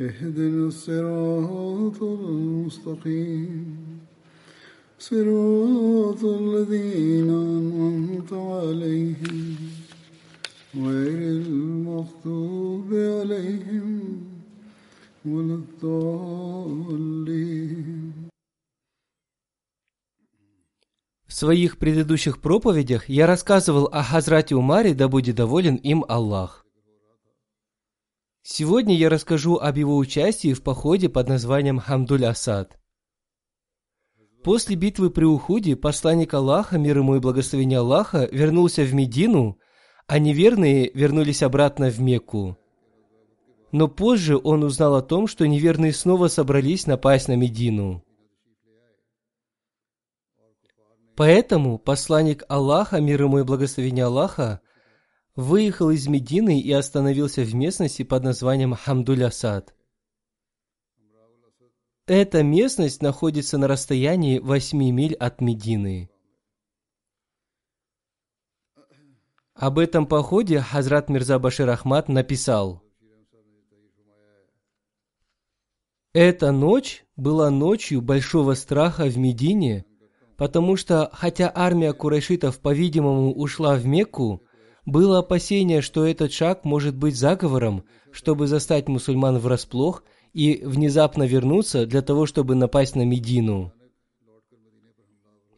[0.00, 3.76] اهدنا الصراط المستقيم
[4.98, 9.56] صراط الذين أنعمت عليهم
[10.74, 14.00] غير المغضوب عليهم
[15.24, 17.06] ولا الضالين
[21.26, 26.64] В своих предыдущих проповедях я рассказывал о Хазрате Умаре, да будет доволен им Аллах.
[28.43, 32.79] Сегодня я расскажу об его участии в походе под названием Хамдуль Асад.
[34.43, 39.59] После битвы при Ухуде посланник Аллаха, мир ему и благословение Аллаха, вернулся в Медину,
[40.07, 42.57] а неверные вернулись обратно в Мекку.
[43.71, 48.03] Но позже он узнал о том, что неверные снова собрались напасть на Медину.
[51.15, 54.61] Поэтому посланник Аллаха, мир ему и благословение Аллаха,
[55.35, 59.73] выехал из Медины и остановился в местности под названием Хамдуль-Асад.
[62.07, 66.09] Эта местность находится на расстоянии 8 миль от Медины.
[69.53, 72.81] Об этом походе Хазрат Мирза Башир Ахмад написал.
[76.13, 79.85] Эта ночь была ночью большого страха в Медине,
[80.35, 84.43] потому что, хотя армия курайшитов, по-видимому, ушла в Мекку,
[84.85, 90.03] было опасение, что этот шаг может быть заговором, чтобы застать мусульман врасплох
[90.33, 93.73] и внезапно вернуться для того, чтобы напасть на Медину.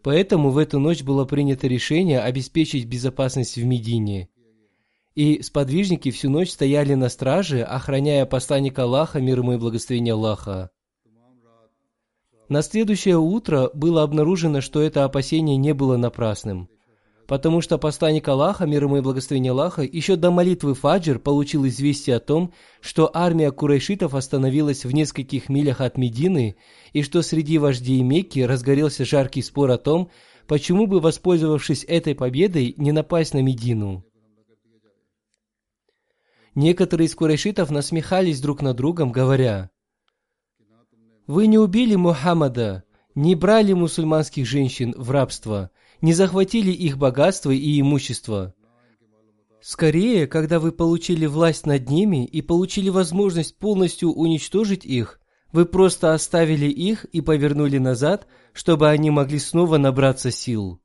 [0.01, 4.27] Поэтому в эту ночь было принято решение обеспечить безопасность в Медине.
[5.15, 10.71] И сподвижники всю ночь стояли на страже, охраняя посланника Аллаха, мир ему и благословение Аллаха.
[12.49, 16.67] На следующее утро было обнаружено, что это опасение не было напрасным–
[17.27, 22.17] потому что посланник Аллаха, мир ему и благословение Аллаха, еще до молитвы Фаджр получил известие
[22.17, 26.55] о том, что армия курайшитов остановилась в нескольких милях от Медины,
[26.91, 30.09] и что среди вождей Мекки разгорелся жаркий спор о том,
[30.47, 34.03] почему бы, воспользовавшись этой победой, не напасть на Медину.
[36.55, 39.71] Некоторые из курайшитов насмехались друг над другом, говоря,
[41.25, 42.83] «Вы не убили Мухаммада,
[43.15, 45.71] не брали мусульманских женщин в рабство–
[46.03, 48.53] не захватили их богатство и имущество.
[49.61, 55.21] Скорее, когда вы получили власть над ними и получили возможность полностью уничтожить их,
[55.53, 60.81] вы просто оставили их и повернули назад, чтобы они могли снова набраться сил.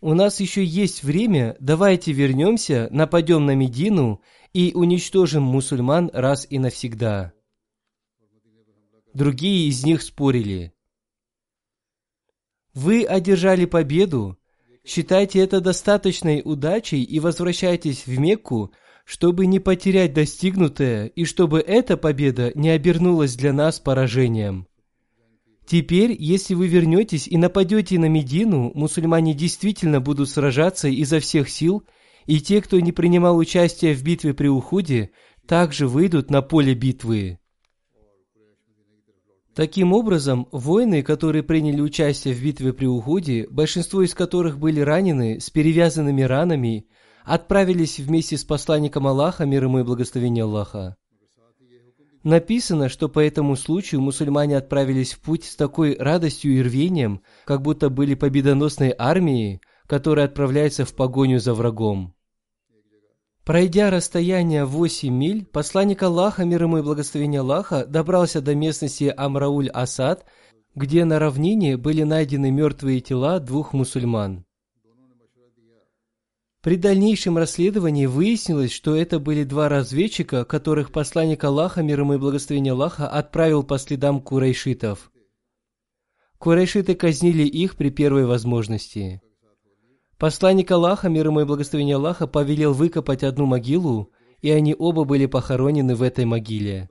[0.00, 4.22] У нас еще есть время, давайте вернемся, нападем на Медину
[4.54, 7.34] и уничтожим мусульман раз и навсегда.
[9.12, 10.72] Другие из них спорили.
[12.74, 14.38] Вы одержали победу,
[14.84, 18.72] считайте это достаточной удачей и возвращайтесь в Мекку,
[19.04, 24.66] чтобы не потерять достигнутое и чтобы эта победа не обернулась для нас поражением.
[25.66, 31.84] Теперь, если вы вернетесь и нападете на Медину, мусульмане действительно будут сражаться изо всех сил,
[32.26, 35.10] и те, кто не принимал участия в битве при Ухуде,
[35.46, 37.38] также выйдут на поле битвы.
[39.54, 45.40] Таким образом, воины, которые приняли участие в битве при Уходе, большинство из которых были ранены
[45.40, 46.86] с перевязанными ранами,
[47.22, 50.96] отправились вместе с посланником Аллаха, мир ему и благословение Аллаха.
[52.24, 57.60] Написано, что по этому случаю мусульмане отправились в путь с такой радостью и рвением, как
[57.60, 62.14] будто были победоносной армией, которая отправляется в погоню за врагом.
[63.44, 70.24] Пройдя расстояние 8 миль, посланник Аллаха, мир ему и благословение Аллаха, добрался до местности Амрауль-Асад,
[70.76, 74.44] где на равнине были найдены мертвые тела двух мусульман.
[76.62, 82.18] При дальнейшем расследовании выяснилось, что это были два разведчика, которых посланник Аллаха, мир ему и
[82.18, 85.10] благословение Аллаха, отправил по следам курайшитов.
[86.38, 89.20] Курайшиты казнили их при первой возможности.
[90.22, 95.26] Посланник Аллаха, мир ему и благословение Аллаха, повелел выкопать одну могилу, и они оба были
[95.26, 96.88] похоронены в этой могиле.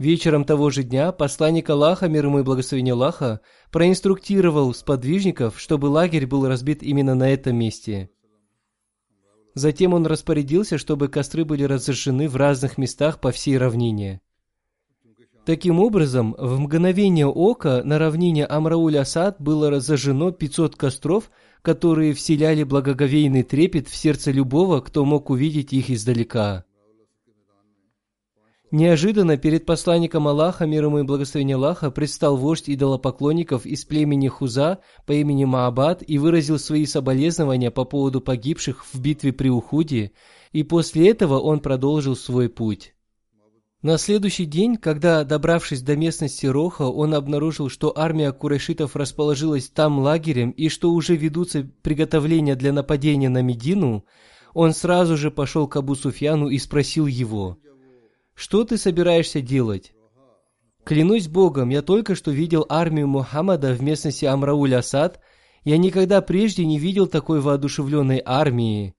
[0.00, 3.40] Вечером того же дня посланник Аллаха, мир ему и благословение Аллаха,
[3.70, 8.10] проинструктировал сподвижников, чтобы лагерь был разбит именно на этом месте.
[9.54, 14.20] Затем он распорядился, чтобы костры были разожжены в разных местах по всей равнине.
[15.44, 21.30] Таким образом, в мгновение ока на равнине Амрауль-Асад было разожжено 500 костров,
[21.62, 26.64] которые вселяли благоговейный трепет в сердце любого, кто мог увидеть их издалека.
[28.72, 34.78] Неожиданно перед посланником Аллаха, мир ему и благословение Аллаха, предстал вождь идолопоклонников из племени Хуза
[35.06, 40.12] по имени Маабад и выразил свои соболезнования по поводу погибших в битве при Ухуде,
[40.52, 42.94] и после этого он продолжил свой путь.
[43.82, 49.98] На следующий день, когда, добравшись до местности Роха, он обнаружил, что армия курайшитов расположилась там
[49.98, 54.04] лагерем и что уже ведутся приготовления для нападения на Медину,
[54.54, 57.58] он сразу же пошел к Абу Суфьяну и спросил его–
[58.34, 59.92] что ты собираешься делать?
[60.84, 65.20] Клянусь Богом, я только что видел армию Мухаммада в местности Амрауль-Асад.
[65.64, 68.94] Я никогда прежде не видел такой воодушевленной армии.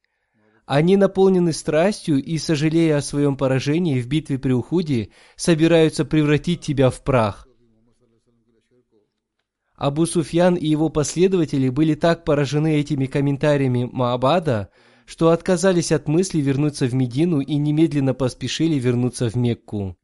[0.66, 6.90] Они наполнены страстью и, сожалея о своем поражении в битве при Ухуде, собираются превратить тебя
[6.90, 7.48] в прах.
[9.76, 14.70] Абу Суфьян и его последователи были так поражены этими комментариями Маабада,
[15.06, 19.98] что отказались от мысли вернуться в Медину и немедленно поспешили вернуться в Мекку.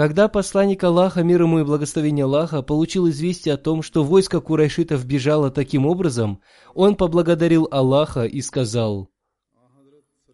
[0.00, 5.04] Когда посланник Аллаха, мир ему и благословение Аллаха, получил известие о том, что войско курайшитов
[5.04, 6.40] бежало таким образом,
[6.72, 9.10] он поблагодарил Аллаха и сказал,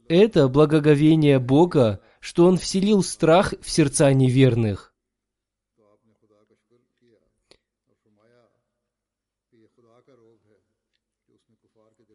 [0.06, 4.94] «Это благоговение Бога, что Он вселил страх в сердца неверных».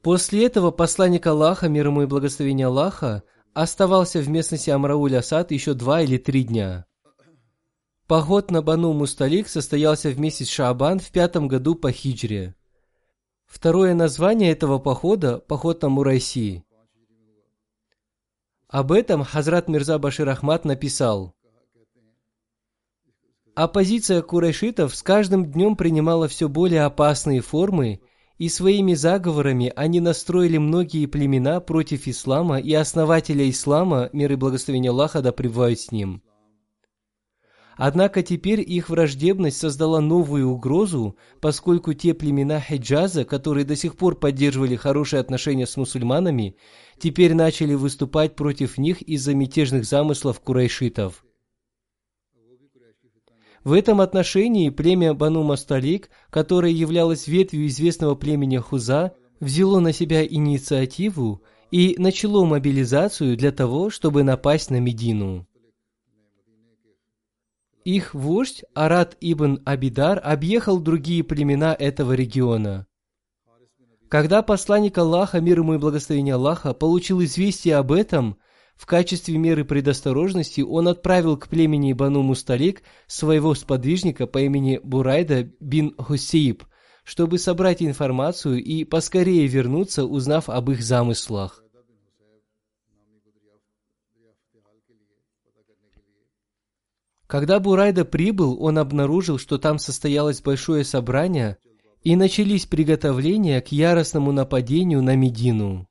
[0.02, 6.02] После этого посланник Аллаха, мир ему и благословение Аллаха, оставался в местности Амрауль-Асад еще два
[6.02, 6.86] или три дня.
[8.12, 12.56] Поход на Бану Мусталик состоялся в месяц Шаабан в пятом году по хиджре.
[13.46, 16.66] Второе название этого похода– поход на Мурайси.
[18.68, 21.34] Об этом Хазрат Мирза Башир Ахмад написал.
[23.56, 28.02] Оппозиция курайшитов с каждым днем принимала все более опасные формы
[28.38, 34.90] и своими заговорами они настроили многие племена против ислама и основателя ислама, мир и благословение
[34.90, 36.22] Аллаха да пребывают с ним.
[37.78, 44.16] Однако теперь их враждебность создала новую угрозу, поскольку те племена Хиджаза, которые до сих пор
[44.16, 46.56] поддерживали хорошие отношения с мусульманами,
[47.00, 51.26] теперь начали выступать против них из-за мятежных замыслов курайшитов–
[53.64, 60.26] в этом отношении племя Бану Масталик, которое являлось ветвью известного племени Хуза, взяло на себя
[60.26, 65.46] инициативу и начало мобилизацию для того, чтобы напасть на Медину.
[67.84, 72.88] Их вождь Арат ибн Абидар объехал другие племена этого региона.
[74.10, 78.38] Когда посланник Аллаха, мир ему и благословение Аллаха, получил известие об этом–
[78.82, 85.52] в качестве меры предосторожности он отправил к племени Бану Мусталик своего сподвижника по имени Бурайда
[85.60, 86.64] бин Хусейб,
[87.04, 91.61] чтобы собрать информацию и поскорее вернуться, узнав об их замыслах.
[97.32, 101.56] Когда Бурайда прибыл, он обнаружил, что там состоялось большое собрание,
[102.04, 105.88] и начались приготовления к яростному нападению на Медину.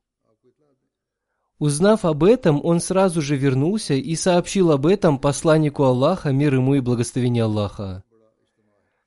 [1.57, 6.75] Узнав об этом, он сразу же вернулся и сообщил об этом посланнику Аллаха, мир ему
[6.75, 8.03] и благословение Аллаха.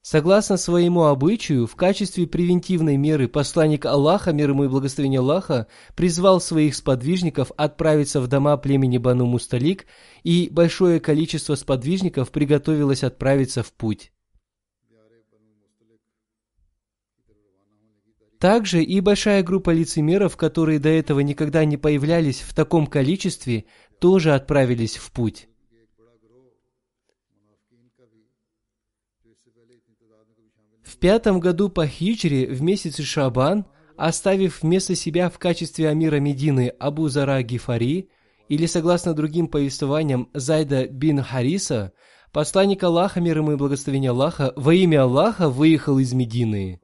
[0.04, 6.42] Согласно своему обычаю, в качестве превентивной меры посланник Аллаха, мир ему и благословение Аллаха, призвал
[6.42, 9.87] своих сподвижников отправиться в дома племени Бану Мусталик,
[10.23, 14.12] и большое количество сподвижников приготовилось отправиться в путь.
[18.38, 23.64] Также и большая группа лицемеров, которые до этого никогда не появлялись в таком количестве,
[24.00, 25.49] тоже отправились в путь.
[30.94, 36.68] В пятом году по хиджре в месяце Шабан, оставив вместо себя в качестве амира Медины
[36.78, 38.10] Абу Зара Гифари,
[38.48, 41.92] или согласно другим повествованиям Зайда бин Хариса,
[42.32, 46.80] посланник Аллаха, мир ему и благословение Аллаха, во имя Аллаха выехал из Медины.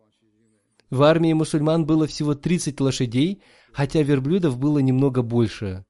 [0.90, 3.40] В армии мусульман было всего 30 лошадей,
[3.72, 5.84] хотя верблюдов было немного больше.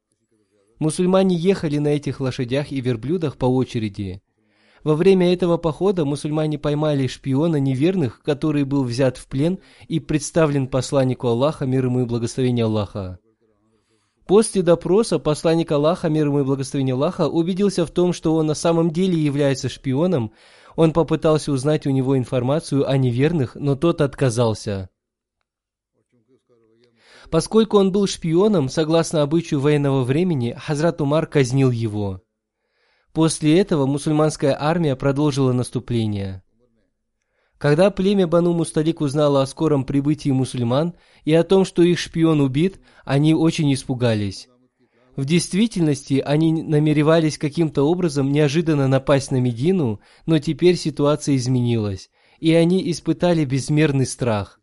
[0.78, 4.20] Мусульмане ехали на этих лошадях и верблюдах по очереди.
[4.82, 9.58] Во время этого похода мусульмане поймали шпиона неверных, который был взят в плен
[9.88, 13.18] и представлен посланнику Аллаха, мир ему и благословение Аллаха.
[14.26, 18.54] После допроса посланник Аллаха, мир ему и благословение Аллаха, убедился в том, что он на
[18.54, 20.32] самом деле является шпионом.
[20.76, 24.88] Он попытался узнать у него информацию о неверных, но тот отказался.
[27.30, 32.22] Поскольку он был шпионом, согласно обычаю военного времени, Хазрат Умар казнил его.
[33.12, 36.42] После этого мусульманская армия продолжила наступление.
[37.58, 42.40] Когда племя Бану Мусталик узнало о скором прибытии мусульман и о том, что их шпион
[42.40, 44.48] убит, они очень испугались.
[45.16, 52.54] В действительности они намеревались каким-то образом неожиданно напасть на Медину, но теперь ситуация изменилась, и
[52.54, 54.59] они испытали безмерный страх.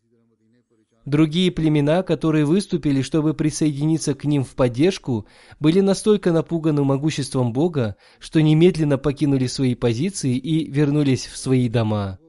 [1.07, 5.25] Другие племена, которые выступили, чтобы присоединиться к ним в поддержку,
[5.57, 12.19] были настолько напуганы могуществом Бога, что немедленно покинули свои позиции и вернулись в свои дома.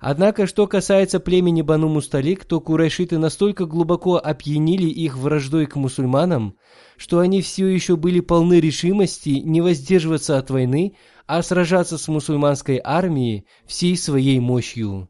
[0.00, 6.56] Однако, что касается племени Бану Мусталик, то курайшиты настолько глубоко опьянили их враждой к мусульманам,
[6.96, 10.96] что они все еще были полны решимости не воздерживаться от войны,
[11.28, 15.08] а сражаться с мусульманской армией всей своей мощью.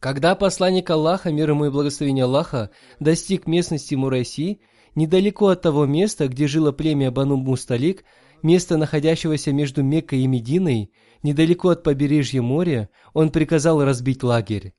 [0.00, 4.60] Когда посланник Аллаха, мир ему и благословение Аллаха, достиг местности Мурайси,
[4.94, 8.04] недалеко от того места, где жило племя Бану Мусталик,
[8.42, 10.92] место, находящегося между Меккой и Мединой,
[11.24, 14.72] недалеко от побережья моря, он приказал разбить лагерь.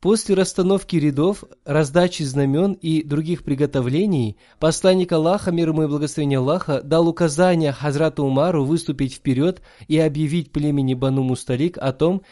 [0.00, 6.80] После расстановки рядов, раздачи знамен и других приготовлений, посланник Аллаха, мир ему и благословение Аллаха,
[6.80, 12.22] дал указание Хазрату Умару выступить вперед и объявить племени Бану Мусталик о том,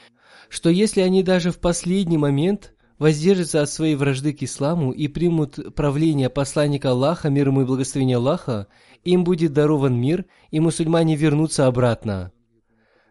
[0.54, 5.74] что если они даже в последний момент воздержатся от своей вражды к исламу и примут
[5.74, 8.68] правление посланника Аллаха, мир ему и благословение Аллаха,
[9.02, 12.30] им будет дарован мир, и мусульмане вернутся обратно.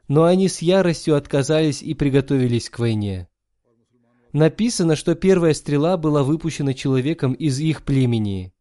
[0.07, 3.27] Но они с яростью отказались и приготовились к войне.
[4.31, 8.53] Написано, что первая стрела была выпущена человеком из их племени.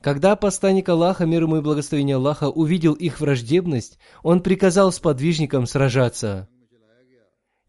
[0.00, 6.48] Когда посланник Аллаха, мир ему и благословение Аллаха, увидел их враждебность, он приказал сподвижникам сражаться–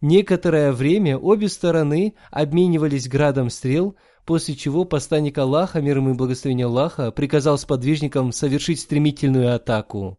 [0.02, 6.68] Некоторое время обе стороны обменивались градом стрел, после чего посланник Аллаха, мир ему и благословение
[6.68, 10.18] Аллаха, приказал сподвижникам совершить стремительную атаку.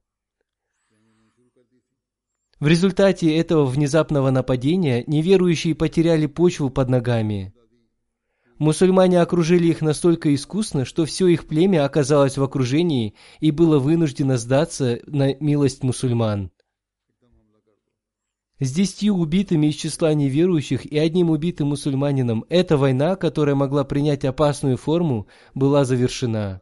[2.59, 7.55] В результате этого внезапного нападения неверующие потеряли почву под ногами.
[8.59, 14.37] Мусульмане окружили их настолько искусно, что все их племя оказалось в окружении и было вынуждено
[14.37, 16.51] сдаться на милость мусульман.
[18.63, 24.27] С десятью убитыми из числа неверующих и одним убитым мусульманином эта война, которая могла принять
[24.27, 26.61] опасную форму, была завершена.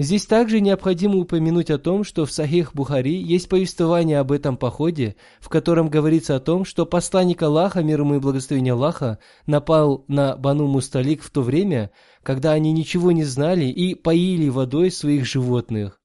[0.00, 5.16] Здесь также необходимо упомянуть о том, что в Сахих Бухари есть повествование об этом походе,
[5.40, 10.36] в котором говорится о том, что посланник Аллаха, мир ему и благословение Аллаха, напал на
[10.36, 11.90] Бану Мусталик в то время,
[12.22, 15.98] когда они ничего не знали и поили водой своих животных.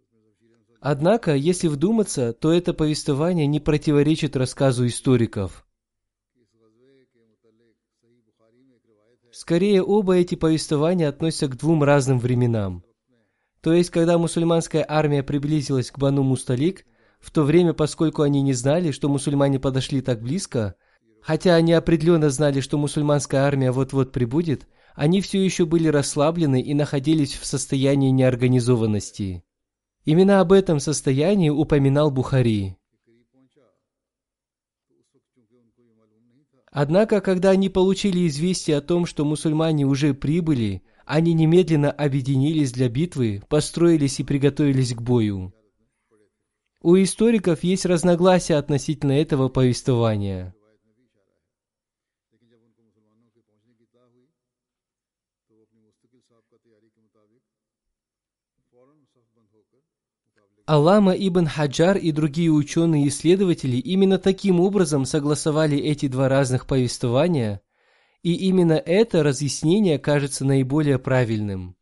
[0.86, 5.66] Однако, если вдуматься, то это повествование не противоречит рассказу историков.
[9.32, 12.84] Скорее, оба эти повествования относятся к двум разным временам.
[13.62, 16.86] То есть, когда мусульманская армия приблизилась к Бану Мусталик,
[17.22, 20.76] в то время, поскольку они не знали, что мусульмане подошли так близко,
[21.22, 26.74] хотя они определенно знали, что мусульманская армия вот-вот прибудет, они все еще были расслаблены и
[26.74, 29.46] находились в состоянии неорганизованности.
[30.06, 32.76] Именно об этом состоянии упоминал Бухари.
[36.72, 42.90] Однако, когда они получили известие о том, что мусульмане уже прибыли, они немедленно объединились для
[42.90, 45.54] битвы, построились и приготовились к бою.
[46.82, 50.56] У историков есть разногласия относительно этого повествования.
[60.66, 66.68] Аллама ибн Хаджар и другие ученые и исследователи именно таким образом согласовали эти два разных
[66.68, 67.60] повествования,
[68.22, 71.76] и именно это разъяснение кажется наиболее правильным.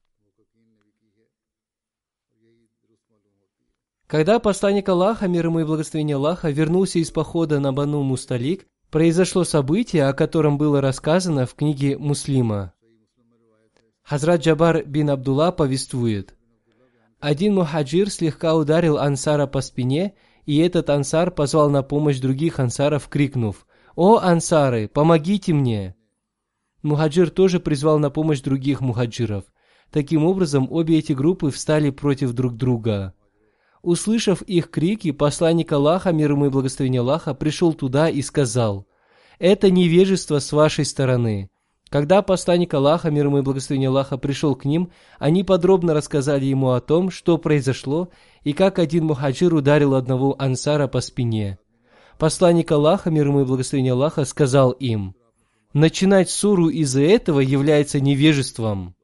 [4.08, 9.44] Когда посланник Аллаха, мир ему и благословение Аллаха, вернулся из похода на Бану Мусталик, произошло
[9.44, 12.74] событие, о котором было рассказано в книге Муслима.
[14.02, 16.36] Хазрат Джабар бин Абдулла повествует.
[17.22, 20.16] Один мухаджир слегка ударил ансара по спине,
[20.48, 25.96] и этот ансар позвал на помощь других ансаров, крикнув «О, ансары, помогите мне!»
[26.82, 29.44] Мухаджир тоже призвал на помощь других мухаджиров.
[29.92, 33.13] Таким образом, обе эти группы встали против друг друга.
[33.84, 38.88] Услышав их крики, посланник Аллаха, мир ему и благословение Аллаха, пришел туда и сказал,
[39.38, 41.51] «Это невежество с вашей стороны».
[41.92, 46.72] Когда посланник Аллаха, мир ему и благословение Аллаха, пришел к ним, они подробно рассказали ему
[46.72, 48.08] о том, что произошло,
[48.44, 51.60] и как один мухаджир ударил одного ансара по спине.
[52.18, 55.16] Посланник Аллаха, мир ему и благословение Аллаха, сказал им,
[55.74, 58.96] «Начинать суру из-за этого является невежеством».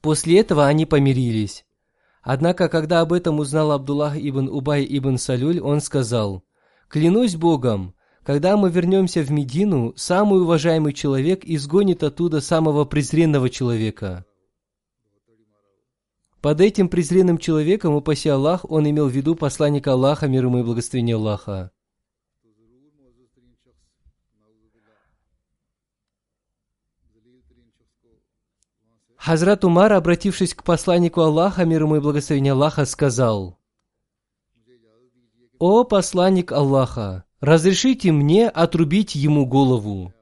[0.00, 1.64] После этого они помирились.
[2.22, 6.42] Однако, когда об этом узнал Абдуллах ибн Убай ибн Салюль, он сказал,
[6.88, 7.94] «Клянусь Богом,
[8.28, 14.26] когда мы вернемся в Медину, самый уважаемый человек изгонит оттуда самого презренного человека».
[16.42, 20.62] Под этим презренным человеком, упаси Аллах, он имел в виду посланника Аллаха, мир ему и
[20.62, 21.70] благословение Аллаха.
[29.16, 33.58] Хазрат Умар, обратившись к посланнику Аллаха, мир ему и благословение Аллаха, сказал,
[35.58, 40.12] «О посланник Аллаха, разрешите мне отрубить ему голову».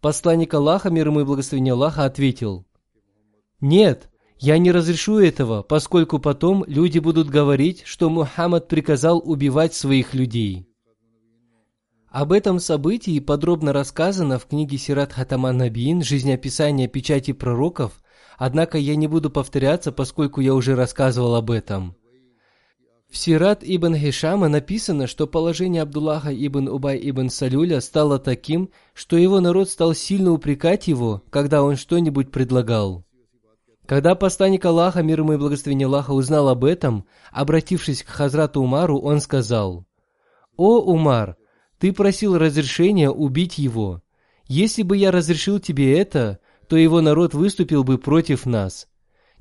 [0.00, 2.64] Посланник Аллаха, мир ему и благословение Аллаха, ответил,
[3.60, 10.14] «Нет, я не разрешу этого, поскольку потом люди будут говорить, что Мухаммад приказал убивать своих
[10.14, 10.68] людей».
[12.08, 18.02] Об этом событии подробно рассказано в книге Сират Хатаман Набиин «Жизнеописание печати пророков»,
[18.38, 21.96] однако я не буду повторяться, поскольку я уже рассказывал об этом.
[23.10, 29.16] В Сират ибн Хишама написано, что положение Абдуллаха ибн Убай ибн Салюля стало таким, что
[29.16, 33.04] его народ стал сильно упрекать его, когда он что-нибудь предлагал.
[33.86, 38.98] Когда посланник Аллаха, мир ему и благословение Аллаха, узнал об этом, обратившись к Хазрату Умару,
[38.98, 39.86] он сказал,
[40.56, 41.36] «О, Умар,
[41.78, 44.02] ты просил разрешения убить его.
[44.48, 48.88] Если бы я разрешил тебе это, то его народ выступил бы против нас.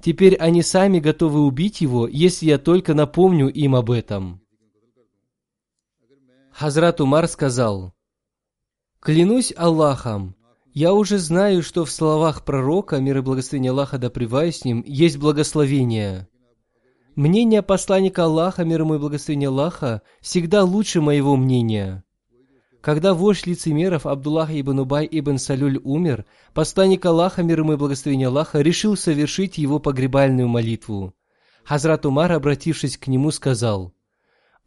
[0.02, 4.42] Теперь они сами готовы убить его, если я только напомню им об этом.
[6.52, 7.94] Хазрат Умар сказал,
[9.00, 10.36] «Клянусь Аллахом,
[10.76, 15.18] я уже знаю, что в словах пророка, мир и благословение Аллаха да с ним, есть
[15.18, 16.28] благословение.
[17.16, 22.04] Мнение посланника Аллаха, мир ему и благословение Аллаха, всегда лучше моего мнения.
[22.86, 28.28] Когда вождь лицемеров Абдуллах ибн Убай ибн Салюль умер, посланник Аллаха, мир ему и благословение
[28.28, 31.16] Аллаха, решил совершить его погребальную молитву.
[31.64, 33.92] Хазрат Умар, обратившись к нему, сказал,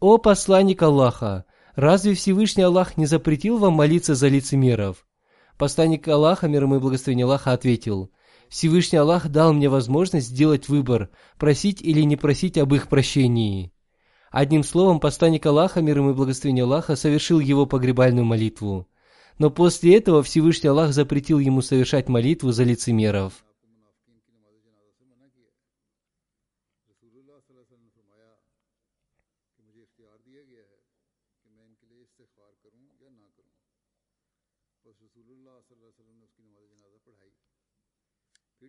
[0.01, 1.45] «О посланник Аллаха,
[1.77, 5.07] разве Всевышний Аллах не запретил вам молиться за лицемеров?»
[5.57, 8.11] Посланник Аллаха, мир ему и благословение Аллаха, ответил,
[8.49, 13.73] «Всевышний Аллах дал мне возможность сделать выбор, просить или не просить об их прощении».
[14.31, 18.87] Одним словом, посланник Аллаха, мир ему и благословение Аллаха, совершил его погребальную молитву.
[19.39, 23.45] Но после этого Всевышний Аллах запретил ему совершать молитву за лицемеров.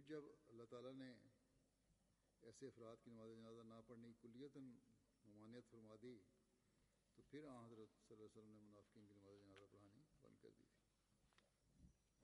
[0.10, 1.10] جب اللہ تعالیٰ نے
[2.48, 4.64] ایسے افراد کی نماز جنازہ نہ پڑھنے کلیتاً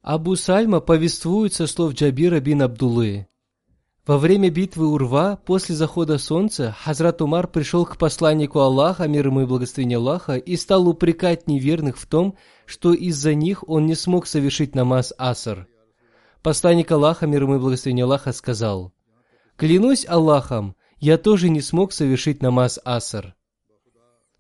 [0.02, 3.28] Абу Сальма повествует со слов Джабира бин Абдулы.
[4.06, 9.42] Во время битвы Урва, после захода солнца, Хазрат Умар пришел к посланнику Аллаха, мир ему
[9.42, 12.38] и благословение Аллаха, и стал упрекать неверных в том,
[12.68, 15.68] что из-за них он не смог совершить намаз аср.
[16.44, 18.94] Посланник Аллаха, мир ему и благословение Аллаха, сказал,
[19.56, 23.36] «Клянусь Аллахом, я тоже не смог совершить намаз Аср.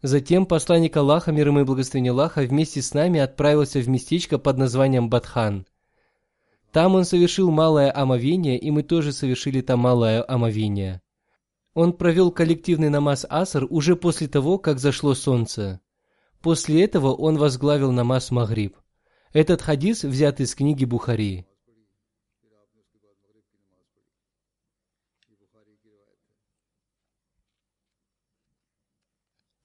[0.02, 4.58] Затем посланник Аллаха, мир ему и благословение Аллаха, вместе с нами отправился в местечко под
[4.58, 5.66] названием Батхан.
[6.72, 11.02] Там он совершил малое омовение, и мы тоже совершили там малое омовение.
[11.74, 15.82] Он провел коллективный намаз Аср уже после того, как зашло солнце.
[16.42, 18.78] После этого он возглавил намаз Магриб.
[19.34, 21.46] Этот хадис взят из книги Бухари.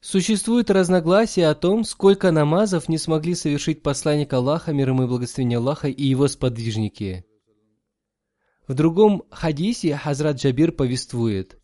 [0.00, 5.58] Существует разногласие о том, сколько намазов не смогли совершить посланник Аллаха, мир ему и благословение
[5.58, 7.26] Аллаха, и его сподвижники.
[8.66, 11.60] В другом хадисе Хазрат Джабир повествует.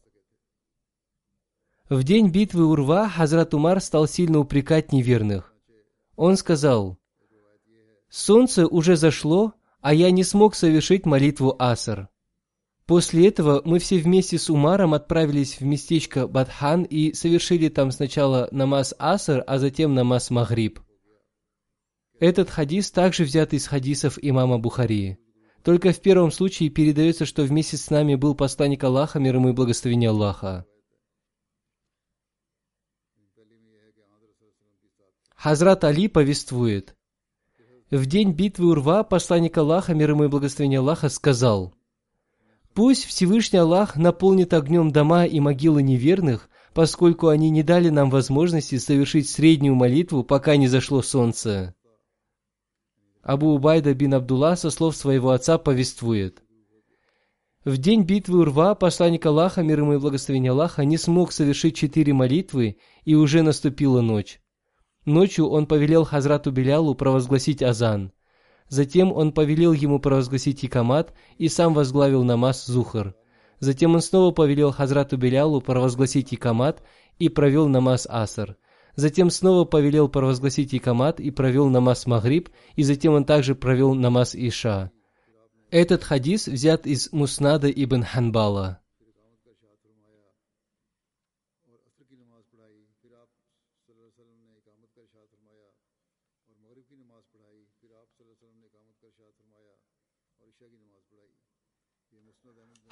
[1.89, 5.55] В день битвы Урва Хазрат Умар стал сильно упрекать неверных.
[6.17, 6.99] Он сказал,
[8.11, 12.09] Солнце уже зашло, а я не смог совершить молитву Аср.
[12.87, 18.49] После этого мы все вместе с Умаром отправились в местечко Бадхан и совершили там сначала
[18.53, 20.79] намаз Аср, а затем намаз Магриб.
[22.21, 25.19] Этот хадис также взят из хадисов имама Бухари.
[25.65, 29.53] Только в первом случае передается, что вместе с нами был посланник Аллаха, мир ему и
[29.53, 30.65] благословение Аллаха.
[35.35, 36.97] Хазрат Али повествует.
[37.91, 41.76] В день битвы Урва посланник Аллаха, мир ему и благословение Аллаха, сказал,
[42.77, 48.77] «Пусть Всевышний Аллах наполнит огнем дома и могилы неверных, поскольку они не дали нам возможности
[48.77, 51.75] совершить среднюю молитву, пока не зашло солнце».
[53.23, 56.43] Абу Убайда бин Абдулла со слов своего отца повествует.
[57.65, 62.13] В день битвы Урва посланник Аллаха, мир ему и благословение Аллаха, не смог совершить четыре
[62.13, 64.39] молитвы, и уже наступила ночь.
[65.07, 68.13] Ночью он повелел Хазрату Белялу провозгласить азан.
[68.69, 73.15] Затем он повелел ему провозгласить икамат и сам возглавил намаз Зухар.
[73.61, 76.83] Затем он снова повелел Хазрату Белялу провозгласить икамат
[77.19, 78.57] и провел намаз Аср.
[78.97, 84.35] Затем снова повелел провозгласить икамат и провел намаз Магриб, и затем он также провел намаз
[84.35, 84.91] Иша.
[85.71, 88.81] Этот хадис взят из Муснада ибн Ханбала.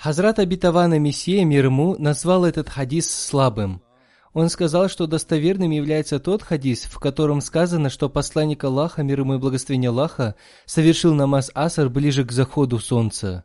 [0.05, 3.81] Хазрат Абитавана Мессия мир назвал этот хадис слабым–
[4.35, 9.37] он сказал, что достоверным является тот хадис, в котором сказано, что посланник Аллаха, мир ему
[9.37, 10.35] и благословение Аллаха,
[10.67, 13.45] совершил намаз Асар ближе к заходу солнца.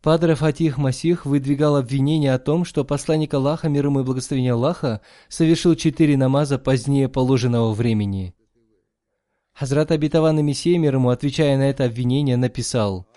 [0.00, 5.00] Падре Фатих Масих выдвигал обвинение о том, что посланник Аллаха, мир ему и благословение Аллаха,
[5.28, 8.32] совершил четыре намаза позднее положенного времени.
[9.54, 13.08] Хазрат и Мессия, мир отвечая на это обвинение, написал–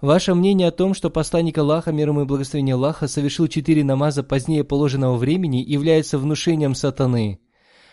[0.00, 4.22] Ваше мнение о том, что посланник Аллаха, мир ему и благословение Аллаха, совершил четыре намаза
[4.22, 7.40] позднее положенного времени, является внушением сатаны.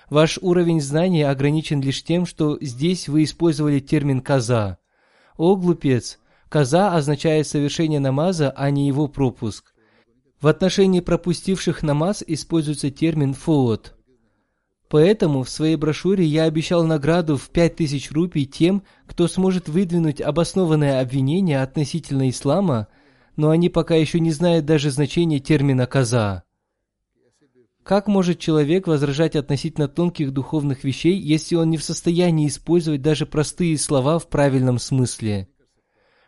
[0.10, 4.78] Ваш уровень знания ограничен лишь тем, что здесь вы использовали термин «каза».
[5.38, 6.20] О, глупец!
[6.50, 9.74] Каза означает совершение намаза, а не его пропуск.
[10.42, 13.96] В отношении пропустивших намаз используется термин «фуот».
[14.92, 21.00] Поэтому в своей брошюре я обещал награду в 5000 рупий тем, кто сможет выдвинуть обоснованное
[21.00, 22.90] обвинение относительно ислама,
[23.38, 26.44] но они пока еще не знают даже значения термина «каза».
[27.84, 33.26] Как может человек возражать относительно тонких духовных вещей, если он не в состоянии использовать даже
[33.26, 35.48] простые слова в правильном смысле?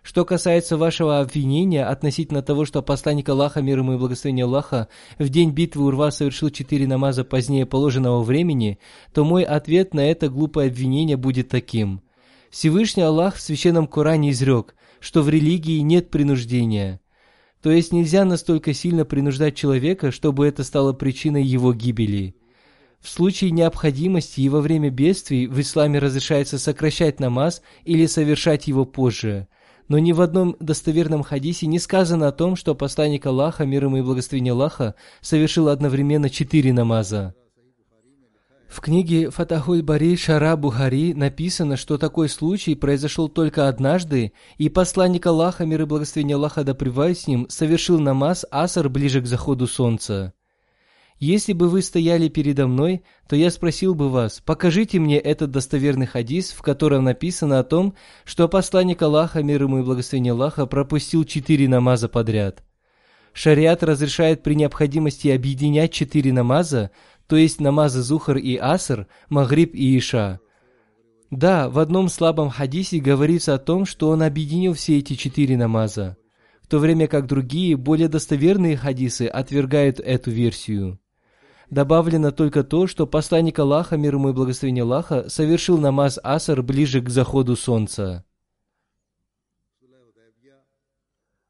[0.04, 5.30] Что касается вашего обвинения относительно того, что посланник Аллаха, мир ему и благословение Аллаха, в
[5.30, 8.80] день битвы Урва совершил четыре намаза позднее положенного времени,
[9.14, 12.02] то мой ответ на это глупое обвинение будет таким.
[12.50, 17.00] Всевышний Аллах в Священном Коране изрек, что в религии нет принуждения.
[17.62, 22.36] То есть нельзя настолько сильно принуждать человека, чтобы это стало причиной его гибели.
[23.00, 28.84] В случае необходимости и во время бедствий в исламе разрешается сокращать намаз или совершать его
[28.84, 29.48] позже–
[29.88, 33.98] но ни в одном достоверном хадисе не сказано о том, что посланник Аллаха, мир ему
[33.98, 37.34] и благословение Аллаха, совершил одновременно четыре намаза.
[38.74, 45.28] В книге Фатахуль Бари Шара Бухари написано, что такой случай произошел только однажды, и посланник
[45.28, 46.76] Аллаха, мир и благословение Аллаха да
[47.14, 50.34] с ним, совершил намаз асар ближе к заходу солнца.
[51.20, 56.06] Если бы вы стояли передо мной, то я спросил бы вас, покажите мне этот достоверный
[56.06, 57.96] хадис, в котором написано о том,
[58.26, 62.64] что посланник Аллаха, мир ему и благословение Аллаха, пропустил четыре намаза подряд.
[63.34, 66.92] Шариат разрешает при необходимости объединять четыре намаза,
[67.28, 70.40] то есть намазы Зухар и Аср, Магриб и Иша.
[71.32, 76.16] Да, в одном слабом хадисе говорится о том, что он объединил все эти четыре намаза,
[76.62, 81.00] в то время как другие, более достоверные хадисы отвергают эту версию.
[81.74, 87.02] Добавлено только то, что посланник Аллаха, мир ему и благословение Аллаха, совершил намаз Асар ближе
[87.02, 88.24] к заходу солнца.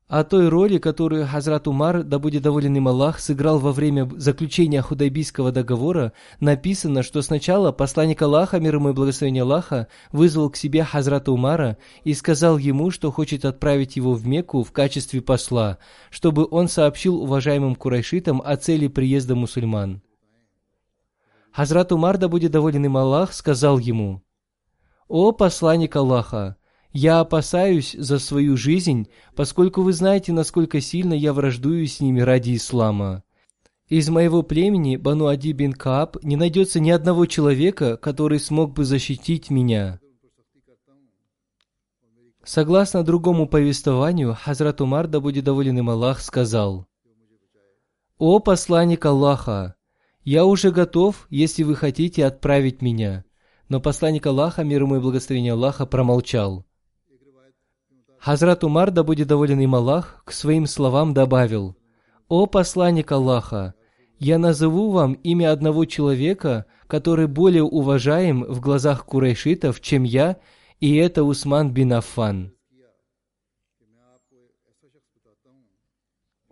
[0.08, 4.82] О той роли, которую Хазрат Умар, да будет доволен им Аллах, сыграл во время заключения
[4.82, 10.86] Худайбийского договора, написано, что сначала посланник Аллаха, мир ему и благословение Аллаха, вызвал к себе
[10.86, 16.48] Хазрата Умара и сказал ему, что хочет отправить его в Мекку в качестве посла, чтобы
[16.50, 20.02] он сообщил уважаемым курайшитам о цели приезда мусульман.
[21.54, 24.24] Хазрат Умар, да будет доволен им Аллах, сказал ему,
[25.08, 26.58] «О посланник Аллаха,
[26.92, 32.56] я опасаюсь за свою жизнь, поскольку вы знаете, насколько сильно я враждую с ними ради
[32.56, 33.24] ислама.
[33.88, 38.84] Из моего племени, Бану Ади бин Кааб, не найдется ни одного человека, который смог бы
[38.84, 40.00] защитить меня».
[42.44, 46.88] Согласно другому повествованию, Хазрат Умар, да будет доволен им Аллах, сказал,
[48.18, 49.76] «О посланник Аллаха,
[50.24, 53.24] я уже готов, если вы хотите отправить меня».
[53.70, 56.66] Но посланник Аллаха, мир ему и благословение Аллаха, промолчал.
[58.20, 61.76] Хазрат Умар, да будет доволен им Аллах, к своим словам добавил,
[62.30, 63.74] «О посланник Аллаха,
[64.18, 70.38] я назову вам имя одного человека, который более уважаем в глазах курайшитов, чем я,
[70.80, 72.54] и это Усман бин Аффан.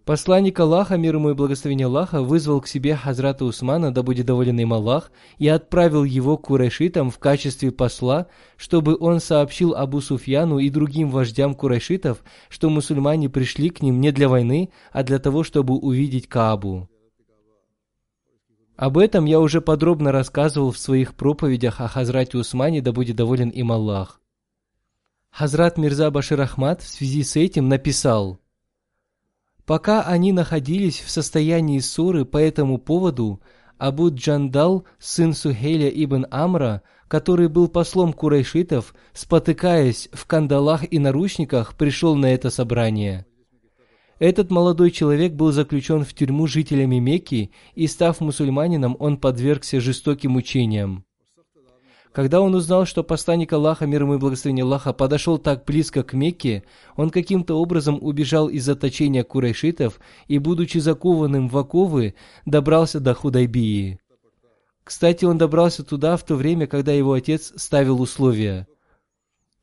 [0.06, 4.60] Посланник Аллаха, мир ему и благословение Аллаха, вызвал к себе Хазрата Усмана, да будет доволен
[4.60, 8.26] им Аллах, и отправил его к Курайшитам в качестве посла,
[8.58, 14.12] чтобы он сообщил Абу Суфьяну и другим вождям Курайшитов, что мусульмане пришли к ним не
[14.12, 16.90] для войны, а для того, чтобы увидеть Каабу.
[18.76, 23.50] Об этом я уже подробно рассказывал в своих проповедях о Хазрате Усмане, да будет доволен
[23.50, 24.20] им Аллах.
[25.30, 28.40] Хазрат Мирза Башир Ахмад в связи с этим написал,
[29.66, 33.42] Пока они находились в состоянии ссоры по этому поводу,
[33.78, 41.76] Абу Джандал, сын Сухейля ибн Амра, который был послом курайшитов, спотыкаясь в кандалах и наручниках,
[41.76, 43.26] пришел на это собрание.
[44.20, 50.32] Этот молодой человек был заключен в тюрьму жителями Мекки, и, став мусульманином, он подвергся жестоким
[50.32, 51.06] мучениям.
[52.12, 56.14] Когда он узнал, что посланник Аллаха, мир ему и благословение Аллаха, подошел так близко к
[56.14, 56.64] Мекке,
[56.98, 64.00] он каким-то образом убежал из заточения курайшитов и, будучи закованным в оковы, добрался до Худайбии.
[64.84, 68.68] Кстати, он добрался туда в то время, когда его отец ставил условия.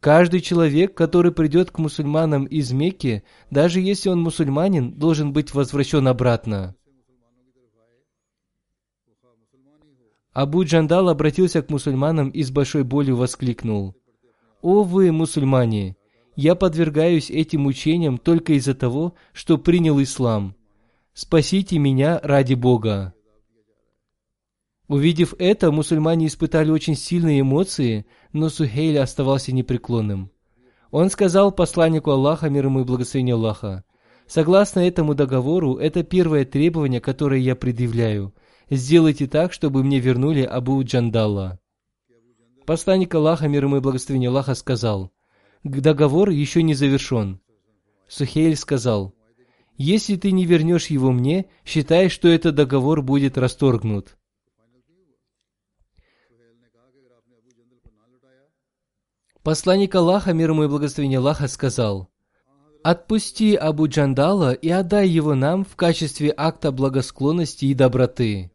[0.01, 6.09] Каждый человек, который придет к мусульманам из Мекки, даже если он мусульманин, должен быть возвращен
[6.09, 6.77] обратно.
[10.39, 13.97] Абу Джандал обратился к мусульманам и с большой болью воскликнул.
[14.63, 15.97] «О вы, мусульмане!
[16.37, 20.55] Я подвергаюсь этим мучениям только из-за того, что принял ислам.
[21.13, 23.15] Спасите меня ради Бога!»
[24.87, 30.31] Увидев это, мусульмане испытали очень сильные эмоции, но Сухейль оставался непреклонным.
[30.93, 33.83] Он сказал посланнику Аллаха, мир ему и благословение Аллаха,
[34.29, 38.33] «Согласно этому договору, это первое требование, которое я предъявляю.
[38.71, 41.59] Сделайте так, чтобы мне вернули Абу Джандалла».
[42.67, 45.11] Посланник Аллаха, мир ему и благословение Аллаха, сказал,
[45.65, 47.41] «Договор еще не завершен».
[48.09, 49.15] Сухейль сказал,
[49.79, 54.19] «Если ты не вернешь его мне, считай, что этот договор будет расторгнут».
[59.43, 62.11] Посланник Аллаха, мир ему и благословение Аллаха, сказал,
[62.85, 68.51] «Отпусти Абу Джандала и отдай его нам в качестве акта благосклонности и доброты».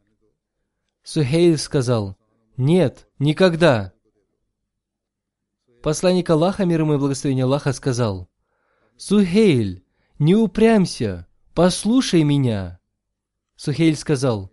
[1.03, 2.17] Сухейль сказал,
[2.55, 3.91] «Нет, никогда».
[5.81, 8.29] Посланник Аллаха, мир ему и благословение Аллаха, сказал,
[8.95, 9.83] «Сухейль,
[10.17, 12.79] не упрямься, послушай меня».
[13.57, 14.49] Сухейль сказал,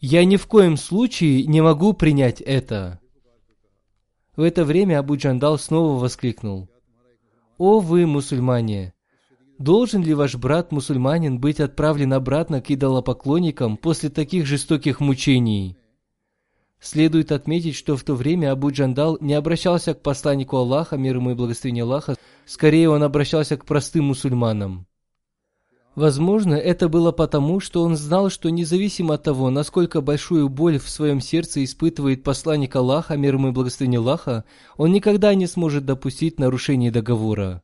[0.00, 3.00] «Я ни в коем случае не могу принять это».
[4.36, 6.70] В это время Абу Джандал снова воскликнул.
[7.58, 8.94] «О вы, мусульмане!
[9.58, 15.76] Должен ли ваш брат-мусульманин быть отправлен обратно к идолопоклонникам после таких жестоких мучений?»
[16.80, 21.30] Следует отметить, что в то время Абу Джандал не обращался к посланнику Аллаха, мир ему
[21.30, 24.86] и благословение Аллаха, скорее он обращался к простым мусульманам.
[25.94, 30.90] Возможно, это было потому, что он знал, что независимо от того, насколько большую боль в
[30.90, 34.44] своем сердце испытывает посланник Аллаха, мир ему и благословение Аллаха,
[34.76, 37.62] он никогда не сможет допустить нарушения договора.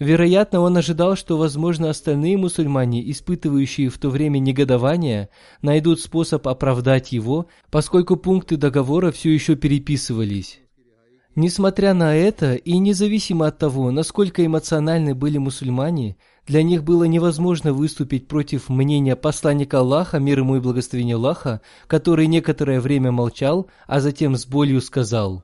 [0.00, 5.28] Вероятно, он ожидал, что, возможно, остальные мусульмане, испытывающие в то время негодование,
[5.62, 10.60] найдут способ оправдать его, поскольку пункты договора все еще переписывались.
[11.36, 17.72] Несмотря на это, и независимо от того, насколько эмоциональны были мусульмане, для них было невозможно
[17.72, 24.00] выступить против мнения посланника Аллаха, мир ему и благословения Аллаха, который некоторое время молчал, а
[24.00, 25.42] затем с болью сказал,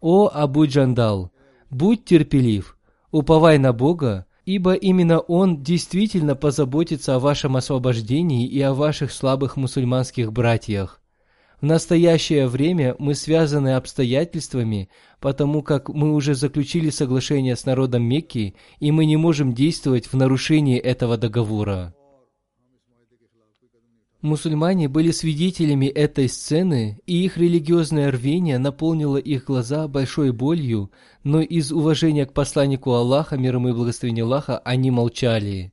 [0.00, 1.32] «О Абу Джандал,
[1.70, 2.78] будь терпелив,
[3.10, 9.56] уповай на Бога, ибо именно Он действительно позаботится о вашем освобождении и о ваших слабых
[9.56, 11.00] мусульманских братьях.
[11.60, 14.88] В настоящее время мы связаны обстоятельствами,
[15.20, 20.14] потому как мы уже заключили соглашение с народом Мекки, и мы не можем действовать в
[20.14, 21.94] нарушении этого договора.
[24.22, 30.90] Мусульмане были свидетелями этой сцены, и их религиозное рвение наполнило их глаза большой болью,
[31.24, 35.72] но из уважения к посланнику Аллаха, мир ему и благословение Аллаха, они молчали.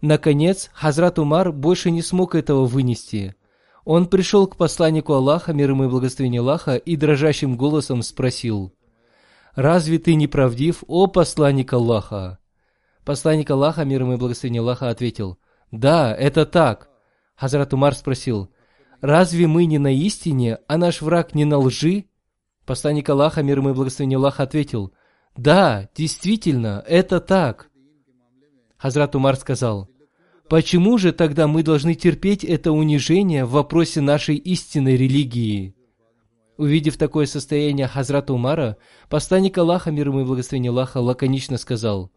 [0.00, 3.34] Наконец, Хазрат Умар больше не смог этого вынести–
[3.84, 8.74] он пришел к посланнику Аллаха, мир ему и благословение Аллаха, и дрожащим голосом спросил,
[9.54, 12.38] «Разве ты не правдив, о посланник Аллаха?»
[13.04, 15.38] Посланник Аллаха, мир ему и благословение Аллаха, ответил,
[15.70, 16.89] «Да, это так».
[17.40, 18.50] Хазрат Умар спросил,
[19.00, 22.04] «Разве мы не на истине, а наш враг не на лжи?»
[22.66, 24.92] Посланник Аллаха, мир ему и благословение Аллаха, ответил,
[25.38, 27.70] «Да, действительно, это так».
[28.76, 29.88] Хазрат Умар сказал,
[30.50, 35.74] «Почему же тогда мы должны терпеть это унижение в вопросе нашей истинной религии?»
[36.58, 38.76] Увидев такое состояние Хазрата Умара,
[39.08, 42.12] посланник Аллаха, мир ему и благословение Аллаха, лаконично сказал,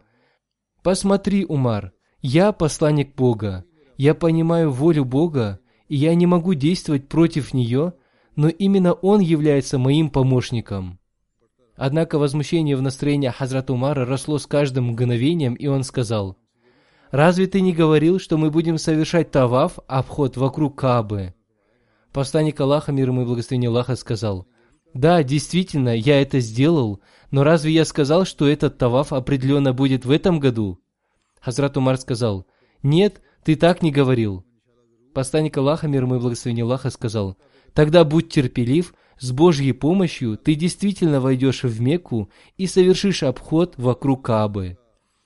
[0.82, 3.64] «Посмотри, Умар, я посланник Бога,
[4.04, 7.94] я понимаю волю Бога, и я не могу действовать против нее,
[8.36, 11.00] но именно Он является моим помощником».
[11.78, 16.38] Однако возмущение в настроении Хазрата Умара росло с каждым мгновением, и он сказал,
[17.12, 21.34] «Разве ты не говорил, что мы будем совершать таваф, обход вокруг Каабы?»
[22.12, 24.48] Посланник Аллаха, мир ему и благословение Аллаха, сказал,
[24.94, 27.00] «Да, действительно, я это сделал,
[27.32, 30.80] но разве я сказал, что этот таваф определенно будет в этом году?»
[31.40, 32.46] Хазрат Умар сказал,
[32.84, 34.46] «Нет, ты так не говорил».
[35.14, 37.38] Посланник Аллаха, мир ему и благословение Аллаха, сказал,
[37.74, 44.26] «Тогда будь терпелив, с Божьей помощью ты действительно войдешь в Мекку и совершишь обход вокруг
[44.26, 44.78] Каабы».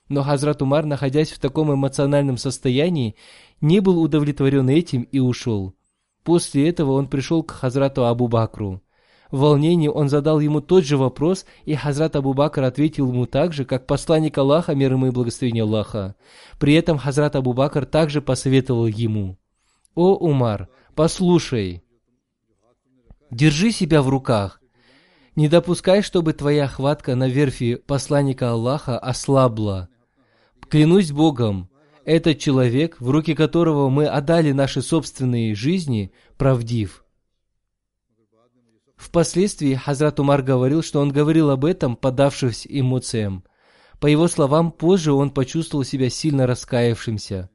[0.09, 3.15] Но Хазрат Умар, находясь в таком эмоциональном состоянии,
[3.59, 5.73] не был удовлетворен этим и ушел.
[6.23, 8.81] После этого он пришел к Хазрату Абу Бакру.
[9.31, 13.53] В волнении он задал ему тот же вопрос, и Хазрат Абу Бакр ответил ему так
[13.53, 16.15] же, как посланник Аллаха, мир ему и благословение Аллаха.
[16.59, 19.37] При этом Хазрат Абу Бакр также посоветовал ему.
[19.95, 21.83] «О, Умар, послушай,
[23.31, 24.61] держи себя в руках,
[25.35, 29.89] не допускай, чтобы твоя хватка на верфи посланника Аллаха ослабла.
[30.67, 31.69] Клянусь Богом,
[32.05, 37.03] этот человек, в руки которого мы отдали наши собственные жизни, правдив.
[38.97, 43.43] Впоследствии Хазрат Умар говорил, что он говорил об этом, подавшись эмоциям.
[43.99, 47.49] По его словам, позже он почувствовал себя сильно раскаявшимся.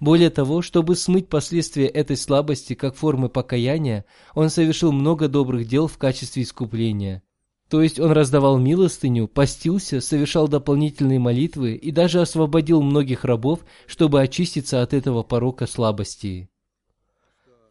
[0.00, 4.04] Более того, чтобы смыть последствия этой слабости как формы покаяния,
[4.34, 7.22] он совершил много добрых дел в качестве искупления.
[7.68, 14.20] То есть он раздавал милостыню, постился, совершал дополнительные молитвы и даже освободил многих рабов, чтобы
[14.20, 16.50] очиститься от этого порока слабости.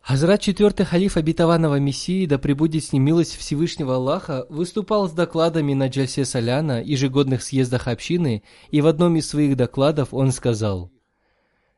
[0.03, 5.73] Хазрат четвертый халиф обетованного Мессии, да пребудет с ним милость Всевышнего Аллаха, выступал с докладами
[5.73, 10.91] на Джальсе Соляна, ежегодных съездах общины, и в одном из своих докладов он сказал,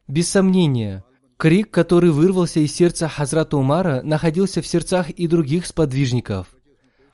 [0.07, 1.03] «Без сомнения,
[1.37, 6.47] крик, который вырвался из сердца Хазрата Умара, находился в сердцах и других сподвижников.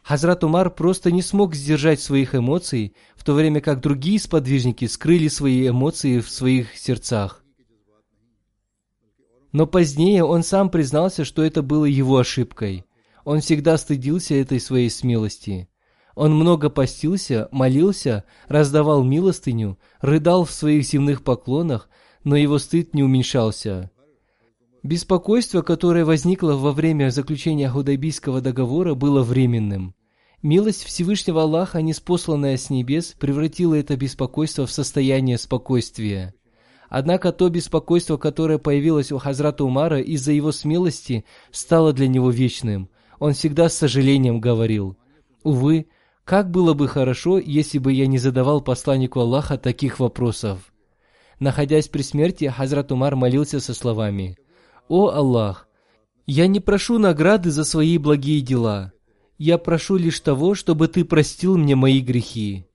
[0.04, 5.28] Хазрат Умар просто не смог сдержать своих эмоций, в то время как другие сподвижники скрыли
[5.28, 7.41] свои эмоции в своих сердцах.
[9.52, 12.86] Но позднее он сам признался, что это было его ошибкой.
[13.26, 15.68] Он всегда стыдился этой своей смелости.
[16.16, 21.90] Он много постился, молился, раздавал милостыню, рыдал в своих земных поклонах,
[22.24, 23.92] но его стыд не уменьшался.
[24.84, 29.94] Беспокойство, которое возникло во время заключения Худайбийского договора, было временным.
[30.42, 36.34] Милость Всевышнего Аллаха, неспосланная с небес, превратила это беспокойство в состояние спокойствия.
[36.92, 42.90] Однако то беспокойство, которое появилось у Хазрата Умара из-за его смелости, стало для него вечным.
[43.18, 44.98] Он всегда с сожалением говорил,
[45.44, 45.88] «Увы,
[46.26, 50.72] как было бы хорошо, если бы я не задавал посланнику Аллаха таких вопросов».
[51.40, 54.38] Находясь при смерти, Хазрат Умар молился со словами–
[54.90, 55.70] «О Аллах,
[56.28, 58.92] я не прошу награды за свои благие дела.
[59.38, 62.66] Я прошу лишь того, чтобы Ты простил мне мои грехи».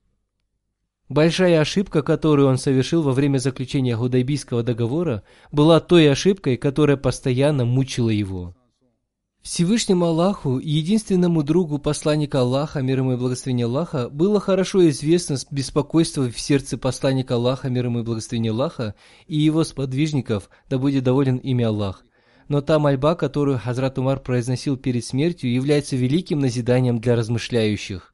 [1.09, 7.63] Большая ошибка, которую он совершил во время заключения Гудайбийского договора, была той ошибкой, которая постоянно
[7.63, 8.55] мучила его.
[9.41, 16.29] Всевышнему Аллаху, единственному другу посланника Аллаха, мир ему и благословение Аллаха, было хорошо известно беспокойство
[16.29, 18.95] в сердце посланника Аллаха, мир ему и благословение Аллаха,
[19.27, 22.03] и его сподвижников, да будет доволен ими Аллах
[22.47, 28.13] но та мольба, которую Хазрат Умар произносил перед смертью, является великим назиданием для размышляющих.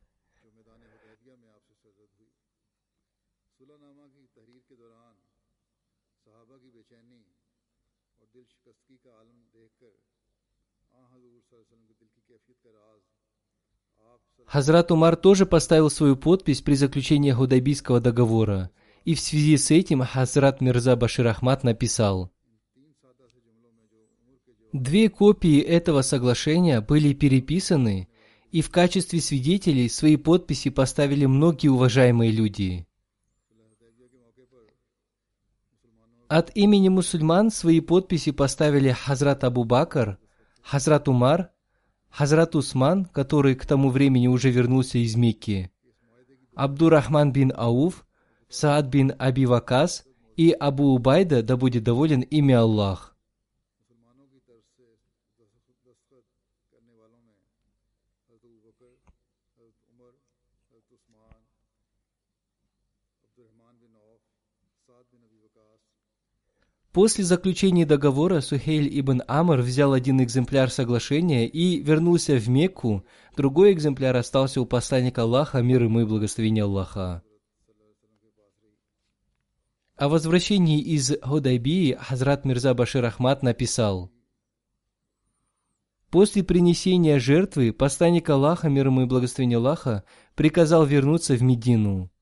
[14.54, 18.70] Хазрат Умар тоже поставил свою подпись при заключении Худайбийского договора,
[19.04, 22.32] и в связи с этим Хазрат Мирза Башир Ахмад написал–
[24.72, 28.08] Две копии этого соглашения были переписаны,
[28.52, 32.86] и в качестве свидетелей свои подписи поставили многие уважаемые люди.
[36.28, 40.20] От имени мусульман свои подписи поставили Хазрат Абу Бакр,
[40.62, 41.54] Хазрат Умар,
[42.14, 45.72] Хазрат Усман, который к тому времени уже вернулся из Мекки,
[46.56, 48.06] Абдурахман бин Ауф,
[48.50, 50.06] Саад бин Аби Вакас
[50.38, 53.13] и Абу Убайда, да будет доволен ими Аллах.
[66.94, 73.04] После заключения договора Сухейль ибн Амр взял один экземпляр соглашения и вернулся в Мекку,
[73.36, 77.24] другой экземпляр остался у посланника Аллаха, мир ему и благословение Аллаха.
[79.96, 84.12] О возвращении из Худайбии Хазрат Мирза Башир Ахмад написал,
[86.12, 90.04] После принесения жертвы посланник Аллаха, мир ему и благословение Аллаха,
[90.36, 92.13] приказал вернуться в Медину.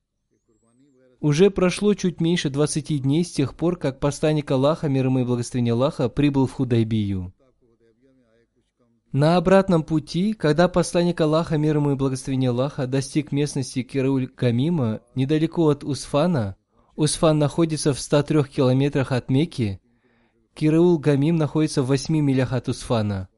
[1.22, 5.24] Уже прошло чуть меньше 20 дней с тех пор, как посланник Аллаха, мир ему и
[5.24, 7.32] благословение Аллаха, прибыл в Худайбию.
[9.12, 15.68] На обратном пути, когда посланник Аллаха, мир ему и благословение Аллаха, достиг местности Кирауль-Камима, недалеко
[15.68, 16.56] от Усфана,
[16.96, 19.80] Усфан находится в 103 километрах от Мекки,
[20.56, 23.28] Кираул-Гамим находится в 8 милях от Усфана.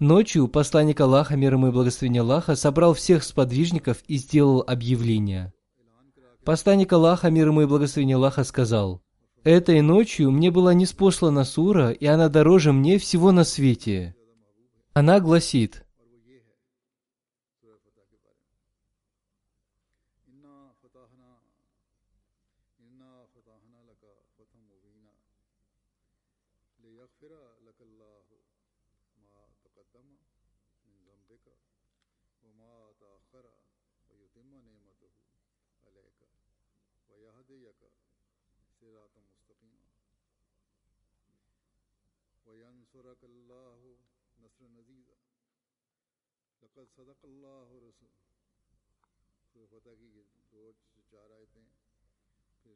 [0.00, 5.52] Ночью посланник Аллаха, мир ему и благословение Аллаха, собрал всех сподвижников и сделал объявление.
[6.44, 9.02] Посланник Аллаха, мир ему и благословение Аллаха, сказал,
[9.44, 14.14] «Этой ночью мне была неспослана сура, и она дороже мне всего на свете».
[14.92, 15.84] Она гласит,
[35.96, 37.84] علیک و یہد یک
[38.80, 39.76] سرات مستقیم
[42.46, 43.86] و ینسرک اللہ
[44.38, 45.10] نصر نزیز
[46.62, 48.10] لقد صدق اللہ رسول
[49.54, 50.22] پھر فتح کی یہ
[50.52, 50.70] دو
[51.10, 51.62] چار آیتیں
[52.62, 52.74] پھر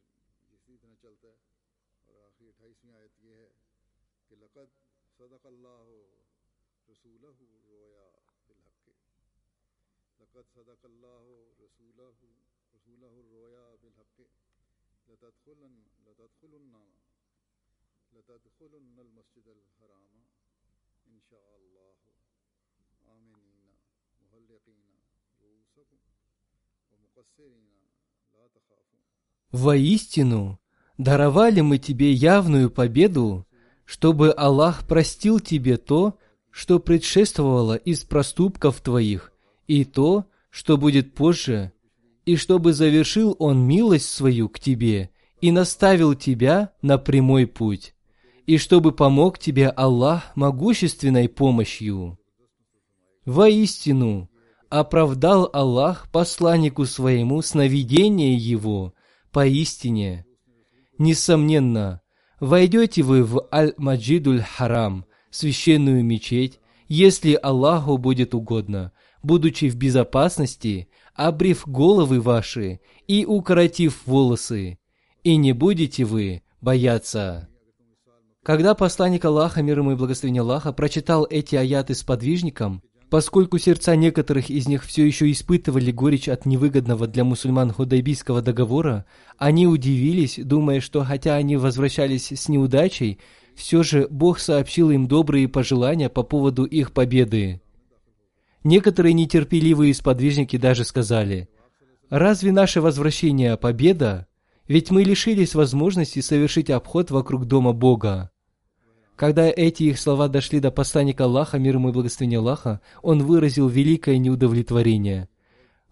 [0.50, 1.52] جس طرح چلتا ہے
[2.06, 3.48] اور آخری اٹھائیسویں آیت یہ ہے
[4.28, 4.78] کہ لقد
[5.18, 5.90] صدق اللہ
[6.88, 8.08] رسول رویا
[8.46, 8.88] بالحق
[10.20, 12.00] لقد صدق اللہ رسول
[12.84, 14.18] رسوله الرؤيا بالحق.
[15.08, 15.74] لتدخلن
[16.06, 16.74] لتدخلن
[18.14, 20.14] لتدخلن المسجد الحرام
[21.08, 21.94] إن شاء الله.
[23.16, 23.66] آمنين
[24.20, 24.88] مهلقين
[25.42, 26.00] رؤوسكم
[26.90, 27.66] ومقصرين
[28.34, 29.00] لا تخافون.
[29.52, 30.58] Воистину,
[30.98, 33.46] даровали мы тебе явную победу,
[33.86, 36.18] чтобы Аллах простил тебе то,
[36.50, 39.32] что предшествовало из проступков твоих,
[39.66, 41.72] и то, что будет позже,
[42.24, 45.10] и чтобы завершил Он милость свою к тебе
[45.40, 47.94] и наставил тебя на прямой путь,
[48.46, 52.18] и чтобы помог тебе Аллах могущественной помощью.
[53.26, 54.30] Воистину,
[54.70, 58.94] оправдал Аллах посланнику своему сновидение его,
[59.30, 60.26] поистине.
[60.98, 62.00] Несомненно,
[62.40, 72.20] войдете вы в Аль-Маджидуль-Харам, священную мечеть, если Аллаху будет угодно, будучи в безопасности, обрив головы
[72.20, 74.78] ваши и укоротив волосы,
[75.22, 77.48] и не будете вы бояться.
[78.42, 83.96] Когда посланник Аллаха, мир ему и благословение Аллаха, прочитал эти аяты с подвижником, поскольку сердца
[83.96, 89.06] некоторых из них все еще испытывали горечь от невыгодного для мусульман худайбийского договора,
[89.38, 93.18] они удивились, думая, что хотя они возвращались с неудачей,
[93.54, 97.62] все же Бог сообщил им добрые пожелания по поводу их победы.
[98.64, 101.50] Некоторые нетерпеливые сподвижники даже сказали,
[102.08, 104.26] «Разве наше возвращение победа?
[104.66, 108.30] Ведь мы лишились возможности совершить обход вокруг дома Бога».
[109.16, 113.68] Когда эти их слова дошли до посланника Аллаха, мир ему и благословение Аллаха, он выразил
[113.68, 115.28] великое неудовлетворение.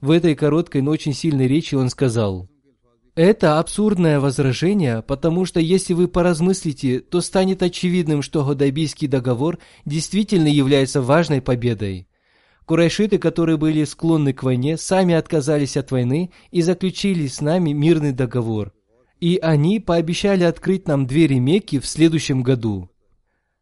[0.00, 2.48] В этой короткой, но очень сильной речи он сказал,
[3.14, 10.48] «Это абсурдное возражение, потому что если вы поразмыслите, то станет очевидным, что Годайбийский договор действительно
[10.48, 12.08] является важной победой.
[12.66, 18.12] Курайшиты, которые были склонны к войне, сами отказались от войны и заключили с нами мирный
[18.12, 18.72] договор.
[19.20, 22.88] И они пообещали открыть нам двери Мекки в следующем году.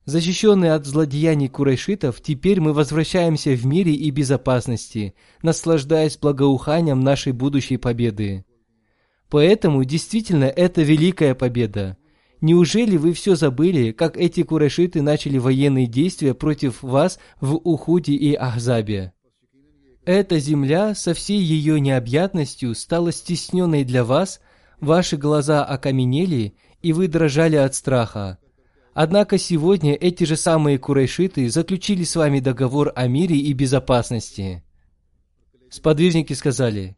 [0.06, 7.76] Защищенные от злодеяний курайшитов, теперь мы возвращаемся в мире и безопасности, наслаждаясь благоуханием нашей будущей
[7.76, 8.44] победы.
[9.28, 11.96] Поэтому действительно это великая победа.
[12.40, 18.34] Неужели вы все забыли, как эти курайшиты начали военные действия против вас в Ухуде и
[18.34, 19.12] Ахзабе?
[20.06, 24.40] Эта земля со всей ее необъятностью стала стесненной для вас,
[24.80, 28.38] ваши глаза окаменели, и вы дрожали от страха.
[28.94, 34.64] Однако сегодня эти же самые курайшиты заключили с вами договор о мире и безопасности.
[35.68, 36.96] Сподвижники сказали,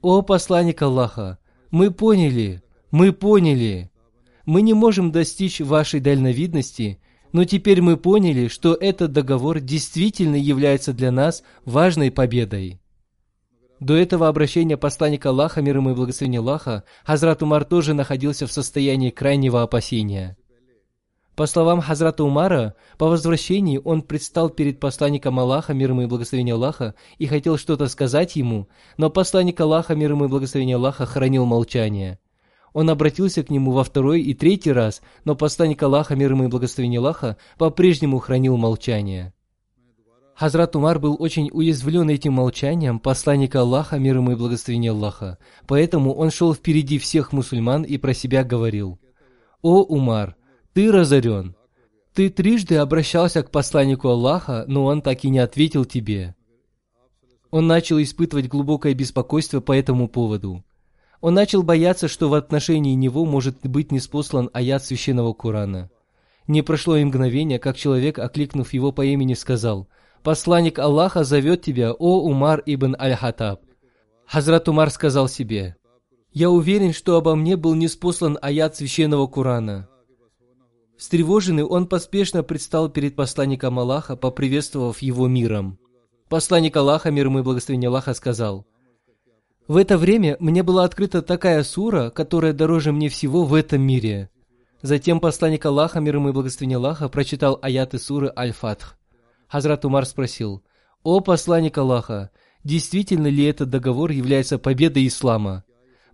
[0.00, 1.38] «О посланник Аллаха,
[1.70, 2.62] мы поняли,
[2.92, 3.90] мы поняли.
[4.46, 7.00] Мы не можем достичь вашей дальновидности,
[7.32, 12.80] но теперь мы поняли, что этот договор действительно является для нас важной победой».
[13.78, 18.52] До этого обращения посланника Аллаха, мир ему и благословения Аллаха, Хазрат Умар тоже находился в
[18.52, 20.38] состоянии крайнего опасения.
[21.34, 26.54] По словам Хазрата Умара, по возвращении он предстал перед посланником Аллаха, мир ему и благословения
[26.54, 31.44] Аллаха, и хотел что-то сказать ему, но посланник Аллаха, мир ему и благословения Аллаха, хранил
[31.44, 32.18] молчание.
[32.76, 36.48] Он обратился к нему во второй и третий раз, но посланник Аллаха, мир ему и
[36.48, 39.32] благословения Аллаха, по-прежнему хранил молчание.
[40.34, 46.12] Хазрат Умар был очень уязвлен этим молчанием посланника Аллаха, мир ему и благословения Аллаха, поэтому
[46.12, 48.98] он шел впереди всех мусульман и про себя говорил,
[49.62, 50.36] «О, Умар,
[50.74, 51.56] ты разорен!
[52.12, 56.34] Ты трижды обращался к посланнику Аллаха, но он так и не ответил тебе».
[57.50, 60.62] Он начал испытывать глубокое беспокойство по этому поводу.
[61.26, 65.90] Он начал бояться, что в отношении него может быть неспослан аят священного Корана.
[66.46, 69.88] Не прошло и мгновение, как человек, окликнув его по имени, сказал–
[70.22, 73.60] посланник Аллаха зовет тебя, о Умар ибн Аль-Хатаб.
[74.24, 75.74] Хазрат Умар сказал себе,
[76.30, 79.88] «Я уверен, что обо мне был неспослан аят священного Корана».
[80.96, 85.80] Встревоженный, он поспешно предстал перед посланником Аллаха, поприветствовав его миром.
[86.28, 88.64] Посланник Аллаха, мир ему и благословение Аллаха, сказал,
[89.68, 94.30] «В это время мне была открыта такая сура, которая дороже мне всего в этом мире».
[94.82, 98.96] Затем посланник Аллаха, мир ему и благословение Аллаха, прочитал аяты суры Аль-Фатх.
[99.48, 100.62] Хазрат Умар спросил,
[101.02, 102.30] «О посланник Аллаха,
[102.62, 105.64] действительно ли этот договор является победой ислама?»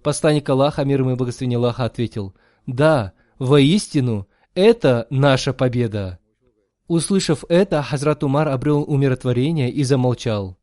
[0.02, 2.34] Посланник Аллаха, мир ему и благословение Аллаха, ответил,
[2.66, 6.18] «Да, воистину, это наша победа».
[6.88, 10.56] Услышав это, Хазрат Умар обрел умиротворение и замолчал.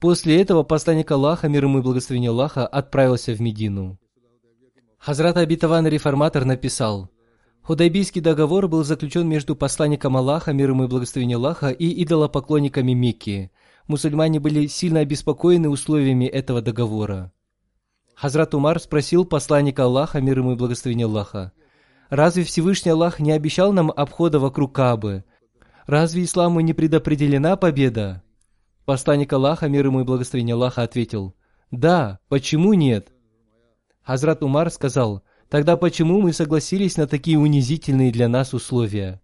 [0.00, 3.98] После этого посланник Аллаха, мир ему и благословение Аллаха, отправился в Медину.
[4.98, 7.10] Хазрат Абитаван Реформатор написал,
[7.62, 13.50] Худайбийский договор был заключен между посланником Аллаха, мир ему и благословение Аллаха, и идолопоклонниками Мекки.
[13.88, 17.32] Мусульмане были сильно обеспокоены условиями этого договора.
[18.14, 21.52] Хазрат Умар спросил посланника Аллаха, мир ему и благословение Аллаха,
[22.08, 25.24] «Разве Всевышний Аллах не обещал нам обхода вокруг Кабы?
[25.86, 28.22] Разве исламу не предопределена победа?»
[28.88, 31.34] Посланник Аллаха, мир ему и благословение Аллаха, ответил,
[31.70, 33.12] «Да, почему нет?»
[34.02, 39.20] Хазрат Умар сказал, Тогда почему мы согласились на такие унизительные для нас условия?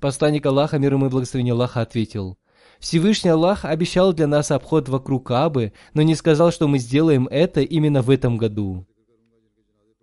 [0.00, 2.36] Посланник Аллаха, мир ему и благословение Аллаха, ответил,
[2.80, 7.60] Всевышний Аллах обещал для нас обход вокруг Каабы, но не сказал, что мы сделаем это
[7.60, 8.84] именно в этом году.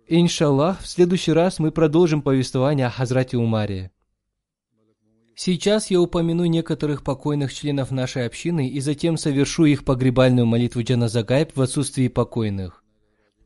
[0.08, 3.90] Иншаллах, в следующий раз мы продолжим повествование о Хазрате Умаре.
[5.34, 11.56] Сейчас я упомяну некоторых покойных членов нашей общины и затем совершу их погребальную молитву Джаназагайб
[11.56, 12.82] в отсутствии покойных.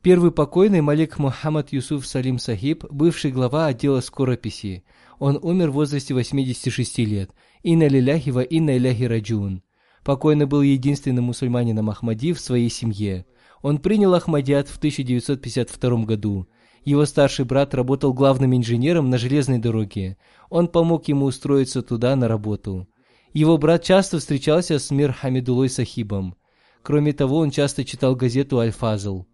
[0.01, 4.83] Первый покойный Малик Мухаммад Юсуф Салим Сахиб, бывший глава отдела скорописи.
[5.17, 7.31] Он умер в возрасте 86 лет.
[7.63, 9.63] Инна лиляхи ва инна иляхи раджун.
[10.03, 13.25] Покойный был единственным мусульманином Ахмади в своей семье.
[13.63, 16.47] Он принял Ахмадиат в 1952 году.
[16.85, 20.17] Его старший брат работал главным инженером на железной дороге.
[20.49, 22.87] Он помог ему устроиться туда на работу.
[23.33, 26.35] Его брат часто встречался с Мир Хамидулой Сахибом.
[26.83, 29.25] Кроме того, он часто читал газету «Аль-Фазл».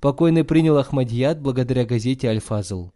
[0.00, 2.90] Покойный принял Ахмадият благодаря газете «Аль-Фазл».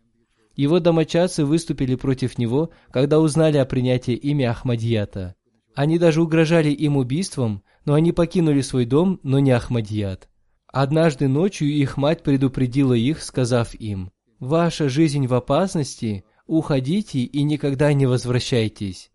[0.55, 5.35] Его домочадцы выступили против него, когда узнали о принятии имя Ахмадията.
[5.75, 10.29] Они даже угрожали им убийством, но они покинули свой дом, но не Ахмадият.
[10.73, 14.11] Однажды ночью их мать предупредила их, сказав им,
[14.41, 19.11] «Ваша жизнь в опасности, уходите и никогда не возвращайтесь».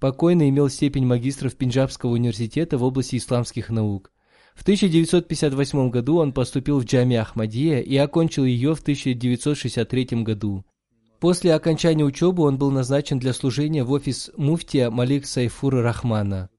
[0.00, 4.10] Покойный имел степень магистров Пенджабского университета в области исламских наук.
[4.56, 10.64] В 1958 году он поступил в Джами Ахмадия и окончил ее в 1963 году.
[11.20, 16.50] После окончания учебы он был назначен для служения в офис муфтия Малик Сайфур Рахмана.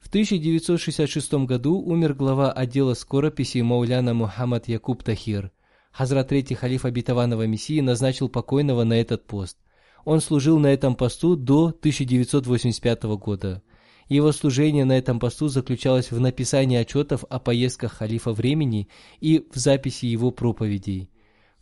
[0.00, 5.52] В 1966 году умер глава отдела скорописи Мауляна Мухаммад Якуб Тахир.
[5.92, 9.58] Хазрат Третий халиф обетованного Мессии назначил покойного на этот пост.
[10.04, 13.62] Он служил на этом посту до 1985 года.
[14.08, 18.88] Его служение на этом посту заключалось в написании отчетов о поездках халифа времени
[19.20, 21.10] и в записи его проповедей.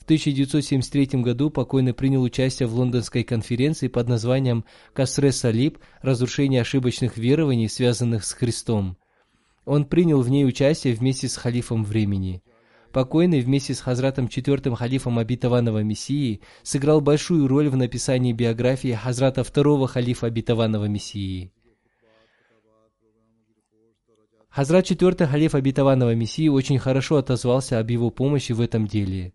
[0.09, 5.81] В 1973 году покойный принял участие в лондонской конференции под названием «Касре Салиб.
[6.01, 8.97] Разрушение ошибочных верований, связанных с Христом».
[9.67, 12.43] Он принял в ней участие вместе с халифом времени.
[12.91, 19.45] Покойный вместе с Хазратом четвертым халифом обетованного Мессии сыграл большую роль в написании биографии Хазрата
[19.45, 21.53] второго халифа обетованного Мессии.
[24.49, 29.35] Хазрат четвертый халиф обетованного Мессии очень хорошо отозвался об его помощи в этом деле.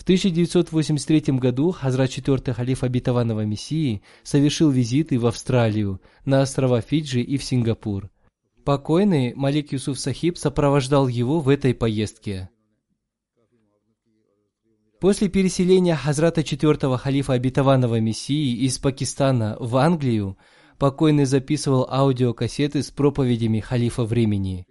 [0.00, 7.20] В 1983 году Хазрат четвертый халиф обетованного Мессии совершил визиты в Австралию, на острова Фиджи
[7.20, 8.08] и в Сингапур.
[8.64, 12.48] Покойный Малик Юсуф Сахиб сопровождал его в этой поездке.
[15.00, 20.38] После переселения Хазрата четвертого халифа обетованного Мессии из Пакистана в Англию,
[20.78, 24.66] покойный записывал аудиокассеты с проповедями халифа времени.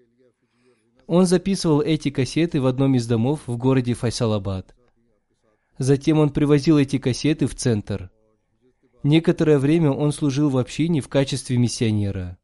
[1.05, 4.73] Он записывал эти кассеты в одном из домов в городе Файсалабад.
[5.79, 8.11] Затем он привозил эти кассеты в центр.
[9.01, 12.37] Некоторое время он служил в общине в качестве миссионера.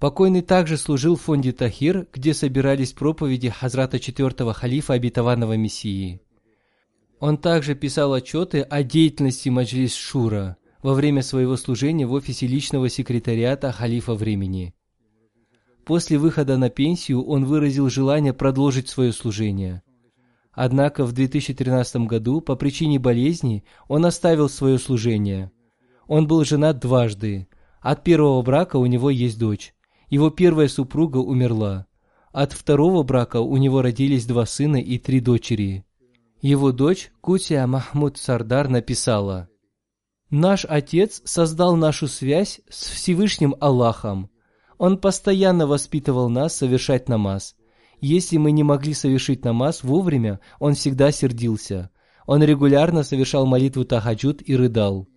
[0.00, 6.20] Покойный также служил в фонде Тахир, где собирались проповеди Хазрата четвертого халифа обетованного Мессии.
[7.20, 12.88] Он также писал отчеты о деятельности Маджлис Шура во время своего служения в офисе личного
[12.88, 14.74] секретариата халифа времени.
[15.84, 19.82] После выхода на пенсию он выразил желание продолжить свое служение.
[20.60, 25.52] Однако в 2013 году по причине болезни он оставил свое служение.
[26.08, 27.46] Он был женат дважды.
[27.80, 29.72] От первого брака у него есть дочь.
[30.10, 31.86] Его первая супруга умерла.
[32.32, 35.84] От второго брака у него родились два сына и три дочери.
[36.40, 39.48] Его дочь Кутия Махмуд Сардар написала,
[40.28, 44.28] «Наш Отец создал нашу связь с Всевышним Аллахом.
[44.76, 47.54] Он постоянно воспитывал нас совершать намаз.
[48.00, 51.90] Если мы не могли совершить намаз вовремя, он всегда сердился.
[52.26, 55.08] Он регулярно совершал молитву Тахаджуд и рыдал.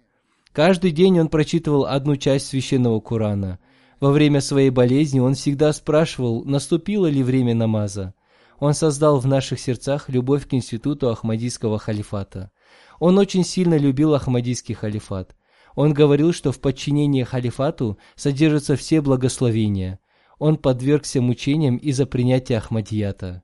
[0.51, 3.59] Каждый день он прочитывал одну часть священного Корана.
[3.99, 8.15] Во время своей болезни он всегда спрашивал, наступило ли время намаза.
[8.59, 12.51] Он создал в наших сердцах любовь к институту Ахмадийского халифата.
[12.99, 15.35] Он очень сильно любил Ахмадийский халифат.
[15.75, 19.99] Он говорил, что в подчинении халифату содержатся все благословения.
[20.41, 23.43] Он подвергся мучениям из-за принятия Ахмадията.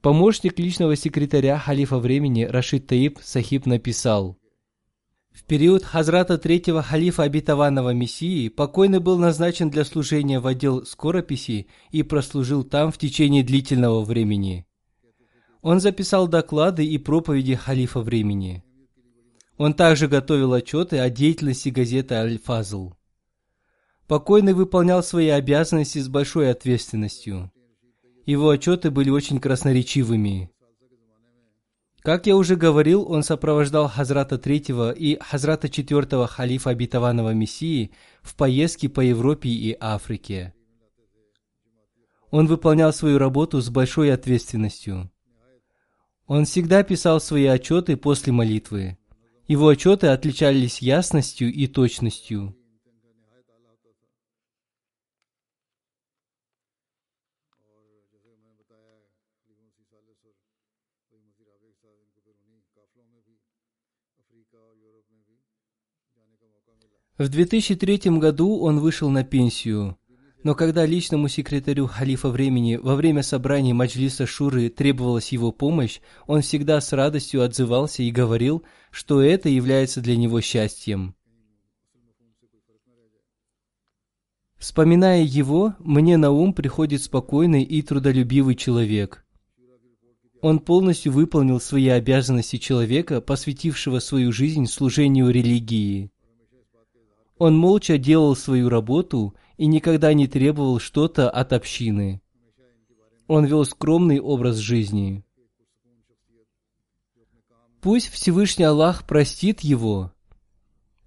[0.00, 4.38] Помощник личного секретаря халифа времени Рашид Таиб Сахиб написал–
[5.32, 11.68] в период Хазрата третьего халифа обетованного Мессии покойный был назначен для служения в отдел скорописи
[11.90, 14.66] и прослужил там в течение длительного времени.
[15.60, 18.64] Он записал доклады и проповеди халифа времени.
[19.58, 22.94] Он также готовил отчеты о деятельности газеты «Аль-Фазл».
[24.08, 27.52] Покойный выполнял свои обязанности с большой ответственностью.
[28.24, 30.50] Его отчеты были очень красноречивыми.
[32.00, 37.90] Как я уже говорил, он сопровождал Хазрата третьего и Хазрата четвертого халифа обетованного Мессии
[38.22, 40.54] в поездке по Европе и Африке.
[42.30, 45.10] Он выполнял свою работу с большой ответственностью.
[46.26, 48.96] Он всегда писал свои отчеты после молитвы.
[49.46, 52.57] Его отчеты отличались ясностью и точностью.
[67.18, 69.98] В 2003 году он вышел на пенсию,
[70.44, 75.98] но когда личному секретарю халифа времени во время собраний Маджлиса Шуры требовалась его помощь,
[76.28, 78.62] он всегда с радостью отзывался и говорил,
[78.92, 81.16] что это является для него счастьем.
[84.56, 89.24] Вспоминая его, мне на ум приходит спокойный и трудолюбивый человек.
[90.40, 96.12] Он полностью выполнил свои обязанности человека, посвятившего свою жизнь служению религии.
[97.38, 102.20] Он молча делал свою работу и никогда не требовал что-то от общины.
[103.26, 105.24] Он вел скромный образ жизни.
[107.80, 110.12] Пусть Всевышний Аллах простит его.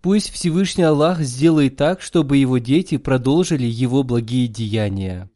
[0.01, 5.29] Пусть Всевышний Аллах сделает так, чтобы его дети продолжили его благие деяния.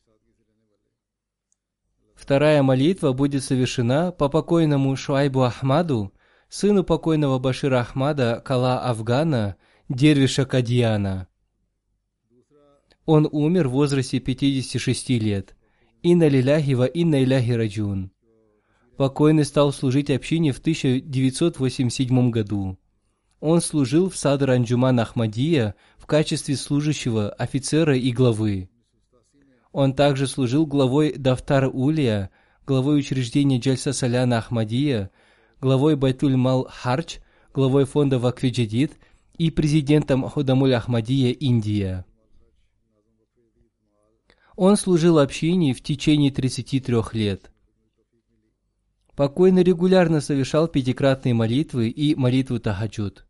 [2.16, 6.14] Вторая молитва будет совершена по покойному Шуайбу Ахмаду,
[6.50, 9.58] сыну покойного Башира Ахмада Кала Афгана,
[9.90, 11.28] Дервиша Кадьяна.
[13.06, 15.56] Он умер в возрасте 56 лет.
[16.02, 18.12] Инна лиляхи ва инна иляхи раджун.
[18.98, 22.80] Покойный стал служить общине в 1987 году.
[23.40, 28.72] Он служил в Садр Анджуман Ахмадия в качестве служащего, офицера и главы.
[29.72, 32.32] Он также служил главой Дафтар Улия,
[32.66, 35.12] главой учреждения Джальса Саляна Ахмадия,
[35.62, 37.20] главой Байтуль Мал Харч,
[37.54, 38.98] главой фонда Вакфиджадид
[39.38, 42.06] и президентом Худамуль Ахмадия Индия.
[44.56, 47.52] Он служил общине в течение 33 лет.
[49.16, 53.26] Покойный регулярно совершал пятикратные молитвы и молитву Тахаджуд.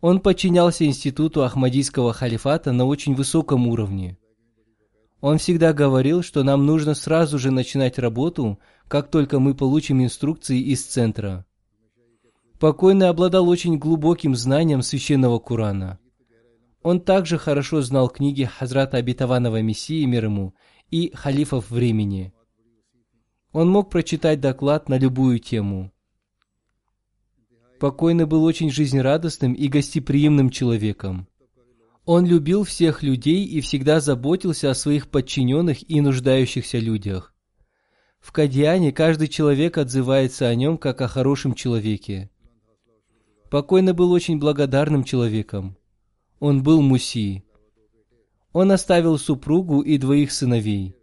[0.00, 4.18] Он подчинялся институту Ахмадийского халифата на очень высоком уровне.
[5.20, 10.60] Он всегда говорил, что нам нужно сразу же начинать работу, как только мы получим инструкции
[10.60, 11.44] из центра.
[12.58, 16.00] Покойный обладал очень глубоким знанием священного Курана.
[16.82, 20.54] Он также хорошо знал книги Хазрата Обетованного Мессии мир ему
[20.90, 22.32] и халифов времени.
[23.52, 25.92] Он мог прочитать доклад на любую тему.
[27.78, 31.28] Покойный был очень жизнерадостным и гостеприимным человеком.
[32.04, 37.34] Он любил всех людей и всегда заботился о своих подчиненных и нуждающихся людях.
[38.18, 42.30] В Кадьяне каждый человек отзывается о нем как о хорошем человеке.
[43.50, 45.76] Покойный был очень благодарным человеком.
[46.38, 47.44] Он был муси.
[48.52, 50.94] Он оставил супругу и двоих сыновей.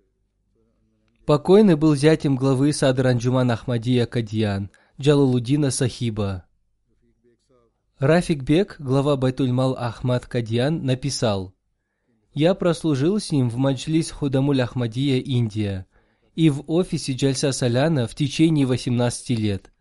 [1.26, 4.70] Покойный был зятем главы Садр Анджуман Ахмадия Кадьян,
[5.00, 6.46] Джалалудина Сахиба.
[7.98, 11.56] Рафик Бек, глава Байтульмал Ахмад Кадьян, написал,
[12.34, 15.88] «Я прослужил с ним в Маджлис Худамуль Ахмадия, Индия,
[16.36, 19.72] и в офисе Джальса Саляна в течение 18 лет.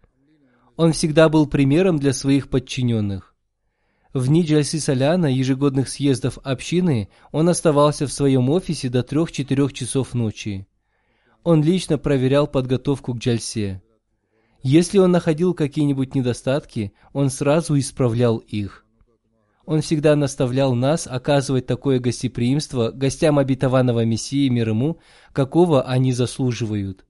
[0.77, 3.35] Он всегда был примером для своих подчиненных.
[4.12, 10.14] В дни Джальсы Саляна, ежегодных съездов общины, он оставался в своем офисе до 3-4 часов
[10.14, 10.66] ночи.
[11.43, 13.83] Он лично проверял подготовку к Джальсе.
[14.62, 18.85] Если он находил какие-нибудь недостатки, он сразу исправлял их.
[19.66, 24.99] Он всегда наставлял нас оказывать такое гостеприимство гостям обетованного Мессии мир ему,
[25.33, 27.05] какого они заслуживают.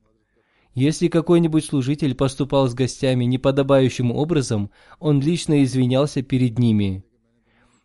[0.75, 7.05] Если какой-нибудь служитель поступал с гостями неподобающим образом, он лично извинялся перед ними.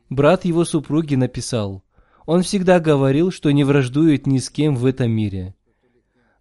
[0.09, 1.83] Брат его супруги написал,
[2.25, 5.55] он всегда говорил, что не враждует ни с кем в этом мире.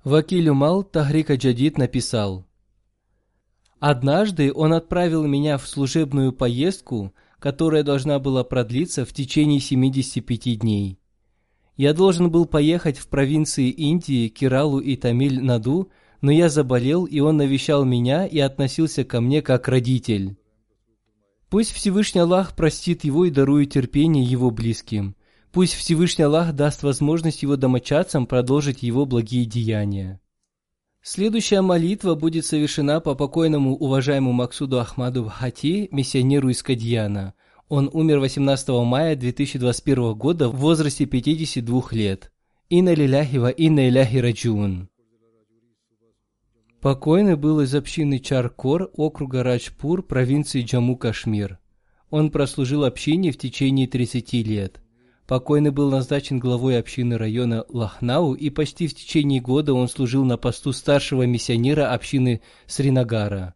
[0.05, 2.47] Вакиль Умал Тахрика Джадид написал,
[3.81, 10.99] Однажды он отправил меня в служебную поездку, которая должна была продлиться в течение 75 дней.
[11.77, 15.91] Я должен был поехать в провинции Индии, Киралу и Тамиль-Наду,
[16.21, 20.37] но я заболел, и он навещал меня и относился ко мне как родитель.
[21.51, 25.17] Пусть Всевышний Аллах простит его и дарует терпение его близким.
[25.53, 30.21] Пусть Всевышний Аллах даст возможность его домочадцам продолжить его благие деяния.
[31.01, 37.33] Следующая молитва будет совершена по покойному уважаемому Максуду Ахмаду Хати, миссионеру из Кадьяна.
[37.69, 42.31] Он умер 18 мая 2021 года в возрасте 52 лет.
[42.69, 44.91] Инна лиляхи ва инна иляхи раджун.
[46.81, 51.59] Покойный был из общины Чаркор, округа Раджпур, провинции Джамму-Кашмир.
[52.09, 54.81] Он прослужил общине в течение 30 лет.
[55.27, 60.37] Покойный был назначен главой общины района Лахнау, и почти в течение года он служил на
[60.37, 63.55] посту старшего миссионера общины Сринагара.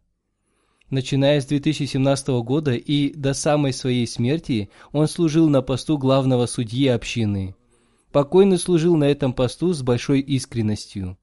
[0.89, 6.87] Начиная с 2017 года и до самой своей смерти он служил на посту главного судьи
[6.89, 7.55] общины.
[8.11, 11.17] Покойный служил на этом посту с большой искренностью.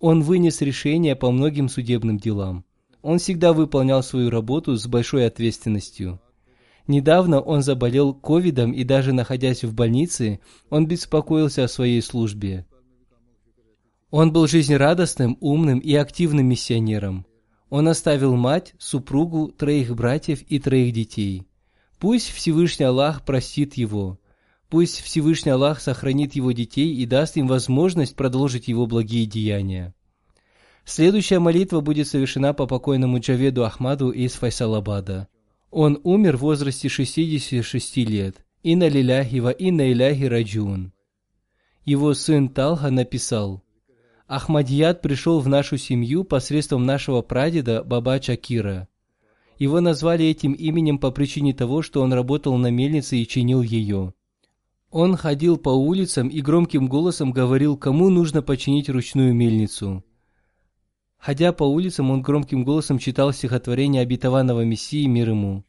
[0.00, 2.64] Он вынес решения по многим судебным делам.
[3.02, 6.20] Он всегда выполнял свою работу с большой ответственностью.
[6.86, 10.40] Недавно он заболел ковидом и даже находясь в больнице,
[10.70, 12.66] он беспокоился о своей службе.
[14.10, 17.26] Он был жизнерадостным, умным и активным миссионером.
[17.68, 21.46] Он оставил мать, супругу, троих братьев и троих детей.
[21.98, 24.18] Пусть Всевышний Аллах простит его.
[24.68, 29.94] Пусть Всевышний Аллах сохранит его детей и даст им возможность продолжить его благие деяния.
[30.84, 35.28] Следующая молитва будет совершена по покойному Джаведу Ахмаду из Файсалабада.
[35.70, 38.44] Он умер в возрасте 66 лет.
[38.62, 40.92] Инна лиляхи ва инна иляхи раджун.
[41.84, 43.62] Его сын Талха написал,
[44.28, 48.86] Ахмадият пришел в нашу семью посредством нашего прадеда Баба Чакира.
[49.58, 54.12] Его назвали этим именем по причине того, что он работал на мельнице и чинил ее.
[54.90, 60.02] Он ходил по улицам и громким голосом говорил, кому нужно починить ручную мельницу.
[61.18, 65.64] Ходя по улицам, он громким голосом читал стихотворение обетованного Мессии мир ему.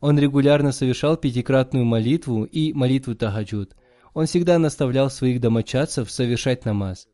[0.00, 3.76] Он регулярно совершал пятикратную молитву и молитву Тахаджуд.
[4.14, 7.08] Он всегда наставлял своих домочадцев совершать намаз.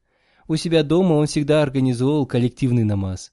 [0.46, 3.32] У себя дома он всегда организовывал коллективный намаз.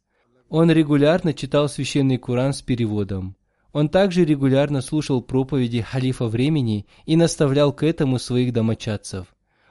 [0.50, 3.36] Он регулярно читал священный Куран с переводом.
[3.78, 9.28] Он также регулярно слушал проповеди халифа времени и наставлял к этому своих домочадцев.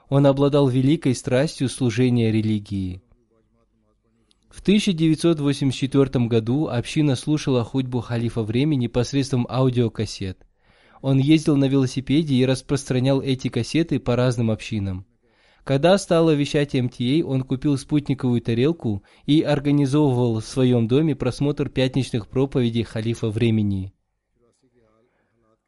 [0.09, 3.03] Он обладал великой страстью служения религии.
[4.49, 10.39] В 1984 году община слушала худьбу халифа времени посредством аудиокассет.
[11.03, 15.05] Он ездил на велосипеде и распространял эти кассеты по разным общинам.
[15.65, 22.29] Когда стало вещать МТА, он купил спутниковую тарелку и организовывал в своем доме просмотр пятничных
[22.29, 23.93] проповедей халифа времени.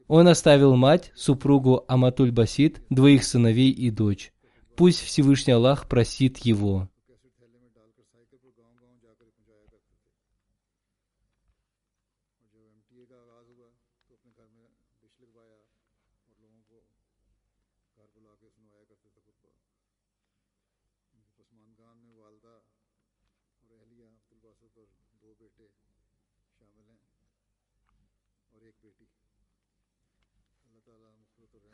[0.09, 4.33] Он оставил мать, супругу Аматуль Басид, двоих сыновей и дочь.
[4.75, 6.89] Пусть Всевышний Аллах простит его.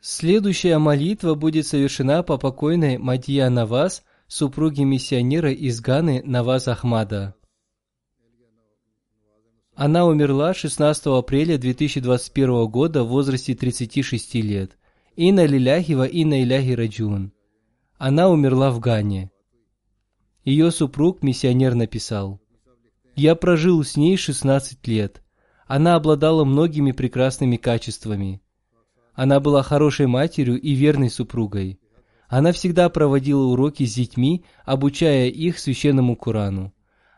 [0.07, 7.33] Следующая молитва будет совершена по покойной Мадия Наваз, супруге миссионера из Ганы Наваз Ахмада.
[9.73, 14.77] Она умерла 16 апреля 2021 года в возрасте 36 лет.
[15.15, 17.33] Инна лиляхи ва инна иляхи раджун.
[17.97, 19.31] Она умерла в Гане.
[20.43, 22.39] Ее супруг, миссионер, написал,
[23.15, 25.23] «Я прожил с ней 16 лет.
[25.65, 28.39] Она обладала многими прекрасными качествами.
[29.15, 31.79] Она была хорошей матерью и верной супругой.
[32.27, 36.73] Она всегда проводила уроки с детьми, обучая их священному Корану.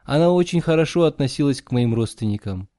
[0.06, 2.70] Она очень хорошо относилась к моим родственникам.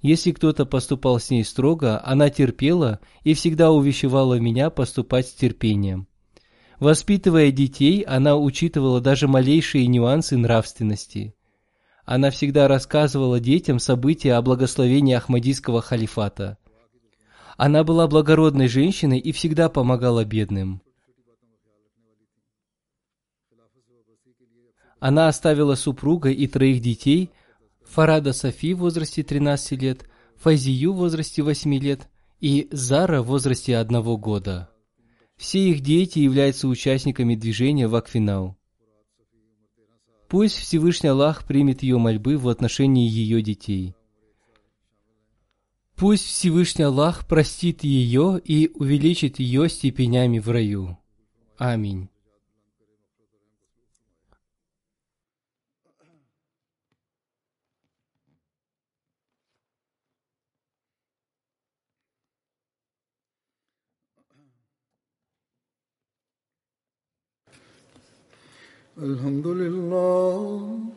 [0.00, 6.06] Если кто-то поступал с ней строго, она терпела и всегда увещевала меня поступать с терпением.
[6.78, 11.34] Воспитывая детей, она учитывала даже малейшие нюансы нравственности.
[12.04, 16.58] Она всегда рассказывала детям события о благословении Ахмадийского халифата.
[17.58, 20.80] Она была благородной женщиной и всегда помогала бедным.
[25.00, 27.30] Она оставила супруга и троих детей,
[27.82, 32.08] Фарада Софи в возрасте 13 лет, Фазию в возрасте 8 лет
[32.40, 34.70] и Зара в возрасте одного года.
[35.36, 38.56] Все их дети являются участниками движения Вакфинау.
[40.28, 43.96] Пусть Всевышний Аллах примет ее мольбы в отношении ее детей.
[45.97, 50.97] Пусть Всевышний Аллах простит ее и увеличит ее степенями в раю.
[51.57, 52.09] Аминь.
[68.97, 70.96] الحمد لله